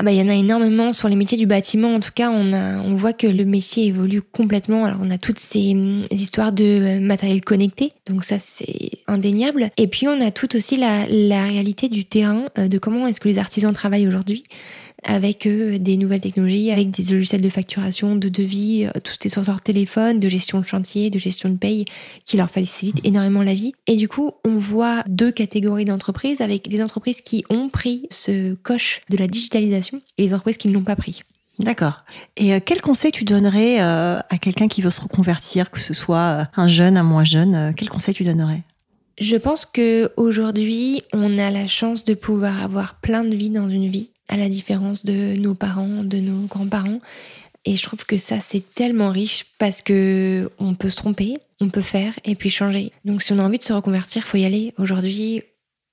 Ah 0.00 0.04
bah, 0.04 0.12
il 0.12 0.18
y 0.18 0.22
en 0.22 0.28
a 0.28 0.34
énormément 0.34 0.92
sur 0.92 1.08
les 1.08 1.16
métiers 1.16 1.36
du 1.36 1.46
bâtiment. 1.46 1.92
En 1.92 1.98
tout 1.98 2.12
cas, 2.14 2.30
on, 2.30 2.52
a, 2.52 2.80
on 2.82 2.94
voit 2.94 3.12
que 3.12 3.26
le 3.26 3.44
métier 3.44 3.86
évolue 3.86 4.22
complètement. 4.22 4.84
Alors, 4.84 4.98
on 5.02 5.10
a 5.10 5.18
toutes 5.18 5.40
ces 5.40 5.72
hum, 5.72 6.04
histoires 6.12 6.52
de 6.52 6.64
euh, 6.64 7.00
matériel 7.00 7.40
connecté. 7.40 7.92
Donc, 8.06 8.22
ça, 8.22 8.38
c'est 8.38 8.92
indéniable. 9.08 9.70
Et 9.76 9.88
puis, 9.88 10.06
on 10.06 10.20
a 10.20 10.30
tout 10.30 10.54
aussi 10.54 10.76
la, 10.76 11.04
la 11.08 11.42
réalité 11.42 11.88
du 11.88 12.04
terrain, 12.04 12.44
euh, 12.58 12.68
de 12.68 12.78
comment 12.78 13.08
est-ce 13.08 13.18
que 13.18 13.28
les 13.28 13.38
artisans 13.38 13.72
travaillent 13.72 14.06
aujourd'hui 14.06 14.44
avec 15.04 15.46
euh, 15.46 15.78
des 15.78 15.96
nouvelles 15.96 16.20
technologies, 16.20 16.70
avec 16.70 16.90
des 16.90 17.14
logiciels 17.14 17.40
de 17.40 17.48
facturation, 17.48 18.16
de 18.16 18.28
devis, 18.28 18.86
euh, 18.86 19.00
tout 19.02 19.14
est 19.24 19.28
sur 19.28 19.44
leur 19.44 19.60
téléphone, 19.60 20.20
de 20.20 20.28
gestion 20.28 20.60
de 20.60 20.64
chantier, 20.64 21.10
de 21.10 21.18
gestion 21.18 21.48
de 21.48 21.56
paye, 21.56 21.84
qui 22.24 22.36
leur 22.36 22.50
facilitent 22.50 23.04
énormément 23.04 23.42
la 23.42 23.54
vie. 23.54 23.72
Et 23.86 23.96
du 23.96 24.08
coup, 24.08 24.32
on 24.44 24.58
voit 24.58 25.04
deux 25.06 25.30
catégories 25.30 25.84
d'entreprises, 25.84 26.40
avec 26.40 26.68
des 26.68 26.82
entreprises 26.82 27.20
qui 27.20 27.44
ont 27.50 27.68
pris 27.68 28.06
ce 28.10 28.54
coche 28.54 29.02
de 29.08 29.16
la 29.16 29.28
digitalisation 29.28 30.00
et 30.16 30.24
les 30.24 30.34
entreprises 30.34 30.56
qui 30.56 30.68
ne 30.68 30.74
l'ont 30.74 30.84
pas 30.84 30.96
pris. 30.96 31.22
D'accord. 31.58 32.04
Et 32.36 32.54
euh, 32.54 32.60
quel 32.64 32.80
conseil 32.80 33.10
tu 33.10 33.24
donnerais 33.24 33.80
à 33.80 34.38
quelqu'un 34.40 34.68
qui 34.68 34.80
veut 34.80 34.90
se 34.90 35.00
reconvertir, 35.00 35.70
que 35.70 35.80
ce 35.80 35.94
soit 35.94 36.48
un 36.56 36.68
jeune, 36.68 36.96
un 36.96 37.02
moins 37.02 37.24
jeune 37.24 37.74
Quel 37.76 37.88
conseil 37.88 38.14
tu 38.14 38.24
donnerais? 38.24 38.62
Je 39.20 39.34
pense 39.34 39.64
que 39.64 40.12
aujourd'hui, 40.16 41.02
on 41.12 41.38
a 41.38 41.50
la 41.50 41.66
chance 41.66 42.04
de 42.04 42.14
pouvoir 42.14 42.62
avoir 42.62 43.00
plein 43.00 43.24
de 43.24 43.34
vies 43.34 43.50
dans 43.50 43.68
une 43.68 43.88
vie 43.88 44.12
à 44.28 44.36
la 44.36 44.48
différence 44.48 45.04
de 45.04 45.34
nos 45.36 45.54
parents, 45.54 46.04
de 46.04 46.18
nos 46.18 46.46
grands-parents. 46.46 46.98
Et 47.64 47.76
je 47.76 47.82
trouve 47.82 48.06
que 48.06 48.18
ça, 48.18 48.40
c'est 48.40 48.62
tellement 48.74 49.10
riche 49.10 49.46
parce 49.58 49.82
que 49.82 50.50
on 50.58 50.74
peut 50.74 50.88
se 50.88 50.96
tromper, 50.96 51.38
on 51.60 51.70
peut 51.70 51.82
faire 51.82 52.18
et 52.24 52.34
puis 52.34 52.50
changer. 52.50 52.92
Donc, 53.04 53.22
si 53.22 53.32
on 53.32 53.38
a 53.38 53.42
envie 53.42 53.58
de 53.58 53.64
se 53.64 53.72
reconvertir, 53.72 54.24
faut 54.24 54.38
y 54.38 54.44
aller. 54.44 54.72
Aujourd'hui, 54.78 55.42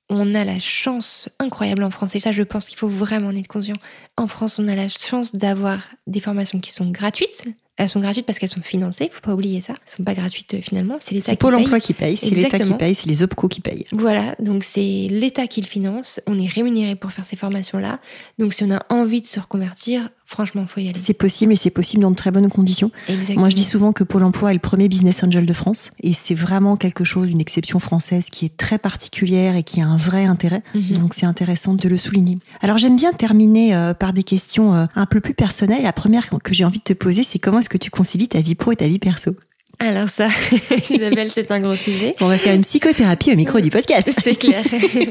on 0.09 0.35
a 0.35 0.45
la 0.45 0.59
chance 0.59 1.29
incroyable 1.39 1.83
en 1.83 1.89
France, 1.89 2.15
et 2.15 2.19
ça, 2.19 2.31
je 2.31 2.43
pense 2.43 2.69
qu'il 2.69 2.77
faut 2.77 2.87
vraiment 2.87 3.29
en 3.29 3.35
être 3.35 3.47
conscient. 3.47 3.75
En 4.17 4.27
France, 4.27 4.59
on 4.59 4.67
a 4.67 4.75
la 4.75 4.87
chance 4.87 5.35
d'avoir 5.35 5.79
des 6.05 6.19
formations 6.19 6.59
qui 6.59 6.71
sont 6.71 6.91
gratuites, 6.91 7.45
elles 7.77 7.89
sont 7.89 7.99
gratuites 7.99 8.25
parce 8.25 8.39
qu'elles 8.39 8.49
sont 8.49 8.61
financées, 8.61 9.09
faut 9.11 9.21
pas 9.21 9.33
oublier 9.33 9.59
ça. 9.59 9.73
Elles 9.73 9.91
sont 9.91 10.03
pas 10.03 10.13
gratuites 10.13 10.53
euh, 10.53 10.61
finalement, 10.61 10.95
c'est 10.99 11.13
l'État 11.13 11.31
qui 11.31 11.37
paye. 11.37 11.49
C'est 11.49 11.51
Pôle 11.51 11.55
emploi 11.55 11.79
qui 11.79 11.93
paye, 11.93 12.17
c'est 12.17 12.29
l'État 12.29 12.59
qui 12.59 12.73
paye, 12.73 12.95
c'est 12.95 13.07
les 13.07 13.23
OPCO 13.23 13.47
qui 13.49 13.61
payent. 13.61 13.85
Voilà, 13.91 14.35
donc 14.39 14.63
c'est 14.63 15.07
l'État 15.09 15.47
qui 15.47 15.61
le 15.61 15.67
finance, 15.67 16.21
on 16.25 16.39
est 16.39 16.47
rémunéré 16.47 16.95
pour 16.95 17.11
faire 17.11 17.25
ces 17.25 17.35
formations-là. 17.35 17.99
Donc 18.39 18.53
si 18.53 18.63
on 18.63 18.71
a 18.71 18.85
envie 18.89 19.21
de 19.21 19.27
se 19.27 19.39
reconvertir, 19.39 20.09
franchement, 20.25 20.65
faut 20.67 20.79
y 20.79 20.89
aller. 20.89 20.99
C'est 20.99 21.13
possible 21.13 21.53
et 21.53 21.55
c'est 21.55 21.69
possible 21.69 22.01
dans 22.01 22.11
de 22.11 22.15
très 22.15 22.31
bonnes 22.31 22.49
conditions. 22.49 22.91
Exactement. 23.07 23.41
Moi, 23.41 23.49
je 23.49 23.55
dis 23.55 23.63
souvent 23.63 23.93
que 23.93 24.03
Pôle 24.03 24.23
emploi 24.23 24.51
est 24.51 24.53
le 24.53 24.59
premier 24.59 24.87
business 24.87 25.23
angel 25.23 25.45
de 25.45 25.53
France 25.53 25.91
et 26.01 26.13
c'est 26.13 26.35
vraiment 26.35 26.77
quelque 26.77 27.03
chose, 27.03 27.29
une 27.31 27.41
exception 27.41 27.79
française 27.79 28.29
qui 28.29 28.45
est 28.45 28.57
très 28.57 28.77
particulière 28.77 29.55
et 29.55 29.63
qui 29.63 29.81
a 29.81 29.85
un 29.85 29.97
vrai 29.97 30.25
intérêt. 30.25 30.63
Mhm. 30.73 30.97
Donc 30.97 31.13
c'est 31.13 31.25
intéressant 31.25 31.73
de 31.73 31.89
le 31.89 31.97
souligner. 31.97 32.37
Alors 32.61 32.77
j'aime 32.77 32.95
bien 32.95 33.13
terminer 33.13 33.75
euh, 33.75 33.93
par 33.93 34.13
des 34.13 34.23
questions 34.23 34.75
euh, 34.75 34.85
un 34.95 35.05
peu 35.05 35.21
plus 35.21 35.33
personnelles. 35.33 35.83
La 35.83 35.93
première 35.93 36.29
que 36.43 36.53
j'ai 36.53 36.65
envie 36.65 36.79
de 36.79 36.83
te 36.83 36.93
poser, 36.93 37.23
c'est 37.23 37.39
comment 37.39 37.59
est-ce 37.59 37.69
que 37.69 37.77
tu 37.77 37.91
concilies 37.91 38.27
ta 38.27 38.41
vie 38.41 38.55
pro 38.55 38.71
et 38.71 38.75
ta 38.75 38.87
vie 38.87 38.99
perso? 38.99 39.35
Alors 39.79 40.09
ça, 40.09 40.29
Isabelle, 40.89 41.29
c'est 41.29 41.51
un 41.51 41.59
gros 41.59 41.75
sujet. 41.75 42.15
On 42.21 42.27
va 42.27 42.37
faire 42.37 42.55
une 42.55 42.61
psychothérapie 42.61 43.31
au 43.31 43.35
micro 43.35 43.59
du 43.59 43.69
podcast. 43.69 44.09
C'est 44.23 44.35
clair. 44.35 44.63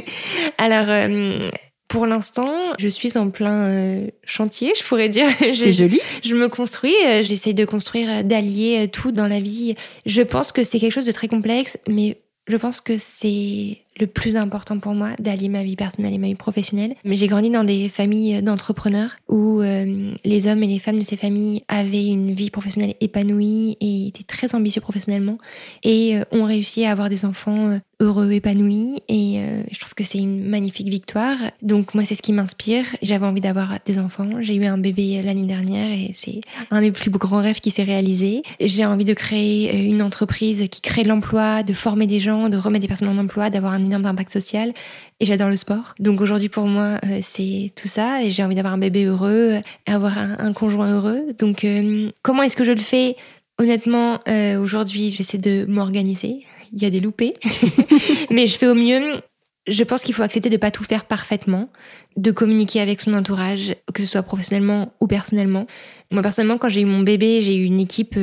Alors, 0.59 0.87
euh, 0.89 1.51
pour 1.95 2.09
l'instant, 2.09 2.73
je 2.77 2.89
suis 2.89 3.17
en 3.17 3.31
plein 3.31 3.69
euh, 3.69 4.09
chantier, 4.25 4.73
je 4.77 4.83
pourrais 4.83 5.09
dire. 5.09 5.29
C'est 5.41 5.73
joli. 5.73 6.01
Je 6.25 6.35
me 6.35 6.49
construis, 6.49 6.93
euh, 7.07 7.23
j'essaie 7.23 7.53
de 7.55 7.65
construire, 7.65 8.25
d'allier 8.25 8.89
tout 8.89 9.13
dans 9.13 9.29
la 9.29 9.39
vie. 9.39 9.77
Je 10.05 10.23
pense 10.23 10.51
que 10.51 10.65
c'est 10.65 10.81
quelque 10.81 10.91
chose 10.91 11.07
de 11.07 11.13
très 11.13 11.29
complexe, 11.29 11.79
mais 11.87 12.21
je 12.49 12.57
pense 12.57 12.81
que 12.81 12.95
c'est 12.99 13.84
le 13.99 14.07
plus 14.07 14.37
important 14.37 14.79
pour 14.79 14.95
moi 14.95 15.11
d'allier 15.19 15.49
ma 15.49 15.63
vie 15.63 15.77
personnelle 15.77 16.15
et 16.15 16.19
ma 16.19 16.27
vie 16.27 16.35
professionnelle. 16.35 16.95
J'ai 17.05 17.27
grandi 17.27 17.51
dans 17.51 17.65
des 17.65 17.89
familles 17.89 18.43
d'entrepreneurs 18.43 19.17
où 19.29 19.61
euh, 19.61 20.13
les 20.25 20.47
hommes 20.47 20.63
et 20.63 20.67
les 20.67 20.79
femmes 20.79 20.99
de 20.99 21.05
ces 21.05 21.17
familles 21.17 21.63
avaient 21.69 22.07
une 22.07 22.33
vie 22.33 22.51
professionnelle 22.51 22.95
épanouie 23.01 23.77
et 23.81 24.09
étaient 24.09 24.25
très 24.25 24.55
ambitieux 24.55 24.81
professionnellement 24.81 25.39
et 25.83 26.17
euh, 26.17 26.25
ont 26.33 26.45
réussi 26.45 26.85
à 26.85 26.91
avoir 26.91 27.09
des 27.09 27.25
enfants 27.25 27.69
euh, 27.71 27.79
heureux, 28.01 28.33
épanouis 28.33 29.01
et 29.09 29.41
je 29.71 29.79
trouve 29.79 29.95
que 29.95 30.03
c'est 30.03 30.19
une 30.19 30.45
magnifique 30.49 30.89
victoire. 30.89 31.37
Donc 31.63 31.95
moi 31.95 32.05
c'est 32.05 32.17
ce 32.17 32.23
qui 32.23 32.33
m'inspire. 32.33 32.85
J'avais 33.03 33.25
envie 33.25 33.41
d'avoir 33.41 33.79
des 33.87 34.01
enfants. 34.01 34.29
J'ai 34.41 34.57
eu 34.57 34.65
un 34.67 34.77
bébé 34.77 35.23
l'année 35.23 35.45
dernière 35.45 35.91
et 35.93 36.11
c'est 36.13 36.41
un 36.73 36.81
des 36.81 36.91
plus 36.91 37.11
grands 37.11 37.41
rêves 37.41 37.61
qui 37.61 37.71
s'est 37.71 37.85
réalisé. 37.85 38.43
J'ai 38.61 38.85
envie 38.85 39.05
de 39.05 39.15
créer 39.15 39.87
une 39.87 40.03
entreprise 40.03 40.67
qui 40.71 40.81
crée 40.81 41.05
de 41.05 41.09
l'emploi, 41.09 41.63
de 41.63 41.73
former 41.73 42.09
des 42.09 42.19
gens, 42.19 42.49
de 42.49 42.57
remettre 42.57 42.83
des 42.83 42.89
personnes 42.89 43.09
en 43.09 43.17
emploi, 43.17 43.49
d'avoir 43.49 43.73
un 43.73 43.84
énorme 43.85 44.07
impact 44.07 44.31
social 44.31 44.73
et 45.21 45.25
j'adore 45.25 45.49
le 45.49 45.57
sport. 45.57 45.95
Donc 45.99 46.21
aujourd'hui 46.21 46.49
pour 46.49 46.67
moi 46.67 46.99
euh, 47.05 47.21
c'est 47.23 47.73
tout 47.77 47.89
ça 47.89 48.23
et 48.23 48.31
j'ai 48.31 48.43
envie 48.43 48.55
d'avoir 48.55 48.75
un 48.75 48.79
bébé 48.79 49.05
heureux, 49.05 49.61
avoir 49.87 50.19
un, 50.19 50.53
conjoint 50.53 50.91
heureux. 50.93 51.33
Donc 51.39 51.65
euh, 51.65 52.11
comment 52.23 52.43
est-ce 52.43 52.57
que 52.57 52.65
je 52.65 52.73
le 52.73 52.81
fais? 52.81 53.17
Honnêtement 53.59 54.21
euh, 54.29 54.59
aujourd'hui 54.59 55.11
j'essaie 55.11 55.39
de 55.39 55.65
m'organiser. 55.67 56.45
Il 56.73 56.83
y 56.83 56.87
a 56.87 56.91
des 56.91 57.01
loupés, 57.01 57.35
mais 58.31 58.47
je 58.47 58.59
fais 58.59 58.67
au 58.67 58.75
mieux. 58.75 59.21
Je 59.67 59.83
pense 59.85 60.03
qu'il 60.03 60.15
faut 60.15 60.23
accepter 60.23 60.51
de 60.51 60.57
pas 60.57 60.71
tout 60.71 60.85
faire 60.85 61.05
parfaitement, 61.05 61.71
de 62.17 62.33
communiquer 62.33 62.81
avec 62.81 63.01
son 63.01 63.15
entourage, 63.15 63.75
que 63.95 64.03
ce 64.03 64.09
soit 64.09 64.23
professionnellement 64.23 64.93
ou 65.01 65.07
personnellement. 65.07 65.67
Moi 66.11 66.21
personnellement, 66.21 66.59
quand 66.59 66.69
j'ai 66.69 66.83
eu 66.83 66.87
mon 66.87 67.01
bébé, 67.01 67.41
j'ai 67.41 67.57
eu 67.57 67.65
une 67.65 67.81
équipe 67.81 68.19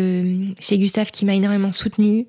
chez 0.60 0.78
Gustave 0.78 1.10
qui 1.12 1.26
m'a 1.26 1.34
énormément 1.34 1.72
soutenue. 1.72 2.28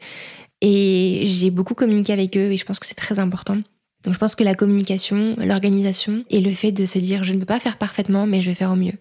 Et 0.62 1.22
j'ai 1.24 1.50
beaucoup 1.50 1.74
communiqué 1.74 2.12
avec 2.12 2.36
eux 2.36 2.52
et 2.52 2.56
je 2.56 2.64
pense 2.64 2.78
que 2.78 2.86
c'est 2.86 2.94
très 2.94 3.18
important. 3.18 3.58
Donc 4.04 4.14
je 4.14 4.18
pense 4.18 4.34
que 4.34 4.44
la 4.44 4.54
communication, 4.54 5.36
l'organisation 5.38 6.24
et 6.30 6.40
le 6.40 6.50
fait 6.50 6.72
de 6.72 6.86
se 6.86 6.98
dire 6.98 7.24
je 7.24 7.34
ne 7.34 7.40
peux 7.40 7.46
pas 7.46 7.60
faire 7.60 7.76
parfaitement 7.76 8.26
mais 8.26 8.40
je 8.40 8.50
vais 8.50 8.54
faire 8.54 8.72
au 8.72 8.76
mieux. 8.76 8.94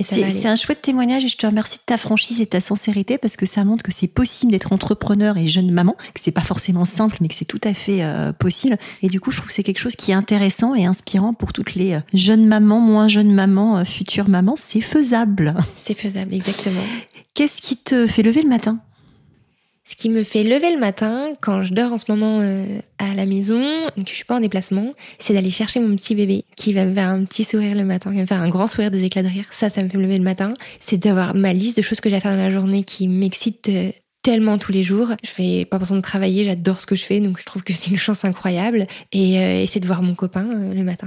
C'est 0.00 0.46
un 0.46 0.56
chouette 0.56 0.82
témoignage 0.82 1.24
et 1.24 1.28
je 1.28 1.36
te 1.36 1.46
remercie 1.46 1.78
de 1.78 1.82
ta 1.84 1.96
franchise 1.96 2.40
et 2.40 2.46
ta 2.46 2.60
sincérité 2.60 3.16
parce 3.16 3.36
que 3.36 3.46
ça 3.46 3.64
montre 3.64 3.82
que 3.82 3.92
c'est 3.92 4.06
possible 4.06 4.52
d'être 4.52 4.72
entrepreneur 4.72 5.36
et 5.38 5.46
jeune 5.46 5.70
maman, 5.70 5.96
que 6.14 6.20
c'est 6.20 6.30
pas 6.30 6.42
forcément 6.42 6.84
simple 6.84 7.16
mais 7.20 7.28
que 7.28 7.34
c'est 7.34 7.46
tout 7.46 7.60
à 7.64 7.72
fait 7.74 8.04
euh, 8.04 8.32
possible. 8.32 8.76
Et 9.02 9.08
du 9.08 9.18
coup, 9.18 9.30
je 9.30 9.38
trouve 9.38 9.48
que 9.48 9.54
c'est 9.54 9.62
quelque 9.62 9.78
chose 9.78 9.96
qui 9.96 10.10
est 10.10 10.14
intéressant 10.14 10.74
et 10.74 10.84
inspirant 10.84 11.32
pour 11.32 11.52
toutes 11.52 11.74
les 11.74 11.94
euh, 11.94 12.00
jeunes 12.12 12.46
mamans, 12.46 12.80
moins 12.80 13.08
jeunes 13.08 13.32
mamans, 13.32 13.78
euh, 13.78 13.84
futures 13.84 14.28
mamans. 14.28 14.56
C'est 14.56 14.82
faisable. 14.82 15.54
C'est 15.74 15.96
faisable, 15.96 16.34
exactement. 16.34 16.82
Qu'est-ce 17.34 17.62
qui 17.62 17.76
te 17.76 18.06
fait 18.06 18.22
lever 18.22 18.42
le 18.42 18.48
matin? 18.48 18.80
Ce 19.88 19.96
qui 19.96 20.10
me 20.10 20.22
fait 20.22 20.42
lever 20.42 20.70
le 20.70 20.78
matin 20.78 21.32
quand 21.40 21.62
je 21.62 21.72
dors 21.72 21.94
en 21.94 21.98
ce 21.98 22.04
moment 22.10 22.40
euh, 22.42 22.78
à 22.98 23.14
la 23.14 23.24
maison, 23.24 23.62
que 23.96 24.02
je 24.06 24.14
suis 24.14 24.26
pas 24.26 24.36
en 24.36 24.40
déplacement, 24.40 24.92
c'est 25.18 25.32
d'aller 25.32 25.48
chercher 25.48 25.80
mon 25.80 25.96
petit 25.96 26.14
bébé 26.14 26.44
qui 26.56 26.74
va 26.74 26.84
me 26.84 26.92
faire 26.92 27.08
un 27.08 27.24
petit 27.24 27.42
sourire 27.42 27.74
le 27.74 27.86
matin, 27.86 28.10
qui 28.10 28.16
va 28.16 28.22
me 28.22 28.26
faire 28.26 28.42
un 28.42 28.50
grand 28.50 28.68
sourire, 28.68 28.90
des 28.90 29.04
éclats 29.04 29.22
de 29.22 29.28
rire. 29.28 29.46
Ça, 29.50 29.70
ça 29.70 29.82
me 29.82 29.88
fait 29.88 29.96
me 29.96 30.02
lever 30.02 30.18
le 30.18 30.24
matin. 30.24 30.52
C'est 30.78 30.98
d'avoir 30.98 31.34
ma 31.34 31.54
liste 31.54 31.78
de 31.78 31.82
choses 31.82 32.02
que 32.02 32.10
j'ai 32.10 32.16
à 32.16 32.20
faire 32.20 32.32
dans 32.32 32.42
la 32.42 32.50
journée 32.50 32.82
qui 32.82 33.08
m'excite 33.08 33.70
euh, 33.70 33.90
tellement 34.20 34.58
tous 34.58 34.72
les 34.72 34.82
jours. 34.82 35.08
Je 35.24 35.30
fais 35.30 35.64
pas 35.64 35.78
besoin 35.78 35.96
de 35.96 36.02
travailler, 36.02 36.44
j'adore 36.44 36.82
ce 36.82 36.86
que 36.86 36.94
je 36.94 37.04
fais, 37.04 37.20
donc 37.20 37.38
je 37.38 37.46
trouve 37.46 37.64
que 37.64 37.72
c'est 37.72 37.90
une 37.90 37.96
chance 37.96 38.26
incroyable. 38.26 38.84
Et, 39.12 39.40
euh, 39.40 39.64
c'est 39.66 39.80
de 39.80 39.86
voir 39.86 40.02
mon 40.02 40.14
copain 40.14 40.46
le 40.74 40.84
matin. 40.84 41.06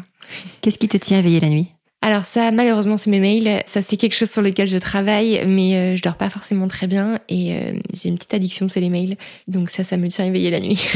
Qu'est-ce 0.62 0.80
qui 0.80 0.88
te 0.88 0.98
tient 0.98 1.20
à 1.20 1.22
veiller 1.22 1.40
la 1.40 1.50
nuit? 1.50 1.68
Alors 2.04 2.26
ça, 2.26 2.52
malheureusement, 2.52 2.98
c'est 2.98 3.12
mes 3.12 3.20
mails. 3.20 3.62
Ça, 3.68 3.84
c'est 3.84 3.96
quelque 3.96 4.16
chose 4.16 4.32
sur 4.32 4.42
lequel 4.42 4.68
je 4.68 4.78
travaille, 4.78 5.44
mais 5.48 5.76
euh, 5.76 5.96
je 5.96 6.02
dors 6.02 6.16
pas 6.16 6.32
forcément 6.32 6.68
très 6.68 6.88
bien 6.88 7.20
et 7.30 7.56
euh, 7.56 7.74
j'ai 7.94 8.10
une 8.10 8.16
petite 8.16 8.34
addiction, 8.34 8.70
c'est 8.70 8.80
les 8.80 8.90
mails. 8.90 9.18
Donc 9.48 9.70
ça, 9.70 9.84
ça 9.84 9.98
me 9.98 10.08
tient 10.08 10.26
éveillé 10.26 10.50
la 10.50 10.60
nuit. 10.60 10.90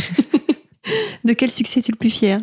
de 1.23 1.33
quel 1.33 1.51
succès 1.51 1.79
es-tu 1.79 1.91
le 1.91 1.97
plus 1.97 2.09
fier? 2.09 2.41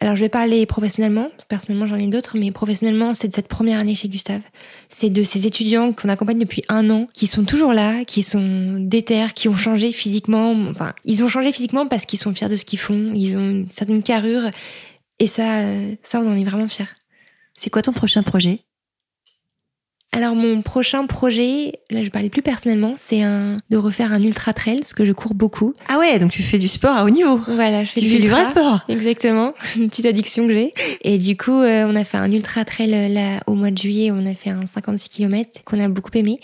Alors 0.00 0.14
je 0.14 0.20
vais 0.20 0.28
parler 0.28 0.64
professionnellement, 0.64 1.28
personnellement 1.48 1.86
j'en 1.86 1.96
ai 1.96 2.06
d'autres, 2.06 2.38
mais 2.38 2.52
professionnellement 2.52 3.14
c'est 3.14 3.26
de 3.26 3.34
cette 3.34 3.48
première 3.48 3.80
année 3.80 3.96
chez 3.96 4.08
Gustave. 4.08 4.42
C'est 4.88 5.10
de 5.10 5.24
ces 5.24 5.44
étudiants 5.44 5.92
qu'on 5.92 6.08
accompagne 6.08 6.38
depuis 6.38 6.62
un 6.68 6.88
an, 6.90 7.08
qui 7.12 7.26
sont 7.26 7.42
toujours 7.42 7.72
là, 7.72 8.04
qui 8.04 8.22
sont 8.22 8.76
déter, 8.78 9.26
qui 9.34 9.48
ont 9.48 9.56
changé 9.56 9.90
physiquement. 9.90 10.52
Enfin, 10.70 10.92
ils 11.04 11.24
ont 11.24 11.28
changé 11.28 11.50
physiquement 11.50 11.88
parce 11.88 12.06
qu'ils 12.06 12.20
sont 12.20 12.32
fiers 12.32 12.48
de 12.48 12.54
ce 12.54 12.64
qu'ils 12.64 12.78
font, 12.78 13.10
ils 13.12 13.36
ont 13.36 13.50
une 13.50 13.70
certaine 13.72 14.04
carrure, 14.04 14.48
et 15.18 15.26
ça, 15.26 15.62
euh, 15.62 15.94
ça 16.02 16.20
on 16.20 16.30
en 16.30 16.36
est 16.36 16.44
vraiment 16.44 16.68
fiers. 16.68 16.86
C'est 17.58 17.70
quoi 17.70 17.82
ton 17.82 17.92
prochain 17.92 18.22
projet? 18.22 18.60
Alors 20.12 20.36
mon 20.36 20.62
prochain 20.62 21.06
projet, 21.06 21.72
là 21.90 22.04
je 22.04 22.08
parlais 22.08 22.30
plus 22.30 22.40
personnellement, 22.40 22.94
c'est 22.96 23.22
un 23.22 23.58
de 23.68 23.76
refaire 23.76 24.12
un 24.12 24.22
ultra 24.22 24.54
trail 24.54 24.78
parce 24.78 24.94
que 24.94 25.04
je 25.04 25.12
cours 25.12 25.34
beaucoup. 25.34 25.74
Ah 25.88 25.98
ouais, 25.98 26.20
donc 26.20 26.30
tu 26.30 26.44
fais 26.44 26.58
du 26.58 26.68
sport 26.68 26.96
à 26.96 27.04
haut 27.04 27.10
niveau. 27.10 27.40
Voilà, 27.48 27.82
je 27.82 27.90
fais 27.90 28.00
tu 28.00 28.06
du, 28.06 28.14
fais 28.14 28.20
du 28.20 28.28
vrai 28.28 28.44
sport. 28.44 28.80
Exactement, 28.88 29.54
une 29.76 29.88
petite 29.88 30.06
addiction 30.06 30.46
que 30.46 30.52
j'ai. 30.52 30.72
Et 31.02 31.18
du 31.18 31.36
coup, 31.36 31.60
euh, 31.60 31.84
on 31.86 31.96
a 31.96 32.04
fait 32.04 32.16
un 32.16 32.30
ultra 32.30 32.64
trail 32.64 32.94
euh, 32.94 33.08
là 33.08 33.40
au 33.48 33.54
mois 33.54 33.72
de 33.72 33.76
juillet, 33.76 34.12
on 34.12 34.24
a 34.24 34.34
fait 34.34 34.50
un 34.50 34.64
56 34.64 35.08
km 35.08 35.64
qu'on 35.64 35.80
a 35.80 35.88
beaucoup 35.88 36.12
aimé 36.14 36.38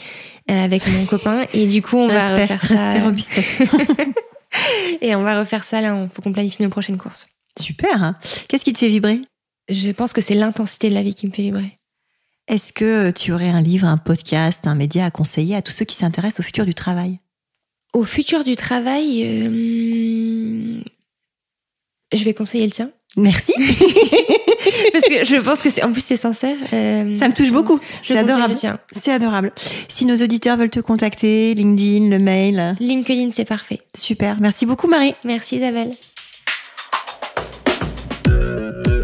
euh, 0.50 0.64
avec 0.64 0.86
mon 0.88 1.04
copain 1.06 1.44
et 1.54 1.66
du 1.66 1.80
coup, 1.80 1.96
on 1.96 2.08
va 2.08 2.36
refaire 2.36 2.66
ça. 2.66 2.96
et 5.00 5.14
on 5.14 5.22
va 5.22 5.38
refaire 5.38 5.62
ça 5.62 5.80
là, 5.80 5.96
il 6.02 6.08
faut 6.12 6.22
qu'on 6.22 6.32
planifie 6.32 6.62
nos 6.62 6.70
prochaines 6.70 6.98
courses. 6.98 7.28
Super. 7.58 8.02
Hein. 8.02 8.16
Qu'est-ce 8.48 8.64
qui 8.64 8.72
te 8.72 8.78
fait 8.78 8.88
vibrer? 8.88 9.20
Je 9.68 9.90
pense 9.90 10.12
que 10.12 10.20
c'est 10.20 10.34
l'intensité 10.34 10.88
de 10.88 10.94
la 10.94 11.02
vie 11.02 11.14
qui 11.14 11.26
me 11.26 11.32
fait 11.32 11.42
vibrer. 11.42 11.78
Est-ce 12.46 12.72
que 12.72 13.10
tu 13.10 13.32
aurais 13.32 13.48
un 13.48 13.62
livre, 13.62 13.86
un 13.86 13.96
podcast, 13.96 14.66
un 14.66 14.74
média 14.74 15.06
à 15.06 15.10
conseiller 15.10 15.56
à 15.56 15.62
tous 15.62 15.72
ceux 15.72 15.86
qui 15.86 15.96
s'intéressent 15.96 16.40
au 16.40 16.42
futur 16.42 16.66
du 16.66 16.74
travail? 16.74 17.20
Au 17.94 18.04
futur 18.04 18.44
du 18.44 18.56
travail, 18.56 19.22
euh, 19.24 20.82
je 22.12 22.24
vais 22.24 22.34
conseiller 22.34 22.66
le 22.66 22.72
tien. 22.72 22.90
Merci. 23.16 23.54
Parce 24.92 25.04
que 25.04 25.24
je 25.24 25.36
pense 25.36 25.62
que 25.62 25.70
c'est 25.70 25.84
en 25.84 25.92
plus 25.92 26.04
c'est 26.04 26.16
sincère. 26.16 26.56
Euh, 26.72 27.14
ça 27.14 27.28
me 27.28 27.34
touche 27.34 27.52
beaucoup. 27.52 27.78
C'est 28.02 28.18
adorable. 28.18 28.54
C'est 28.54 29.12
adorable. 29.12 29.52
Si 29.88 30.04
nos 30.04 30.16
auditeurs 30.16 30.56
veulent 30.56 30.70
te 30.70 30.80
contacter, 30.80 31.54
LinkedIn, 31.54 32.08
le 32.08 32.18
mail. 32.18 32.76
LinkedIn, 32.80 33.30
c'est 33.32 33.44
parfait. 33.44 33.80
Super. 33.96 34.38
Merci 34.40 34.66
beaucoup, 34.66 34.88
Marie. 34.88 35.14
Merci, 35.24 35.56
Isabelle. 35.56 35.92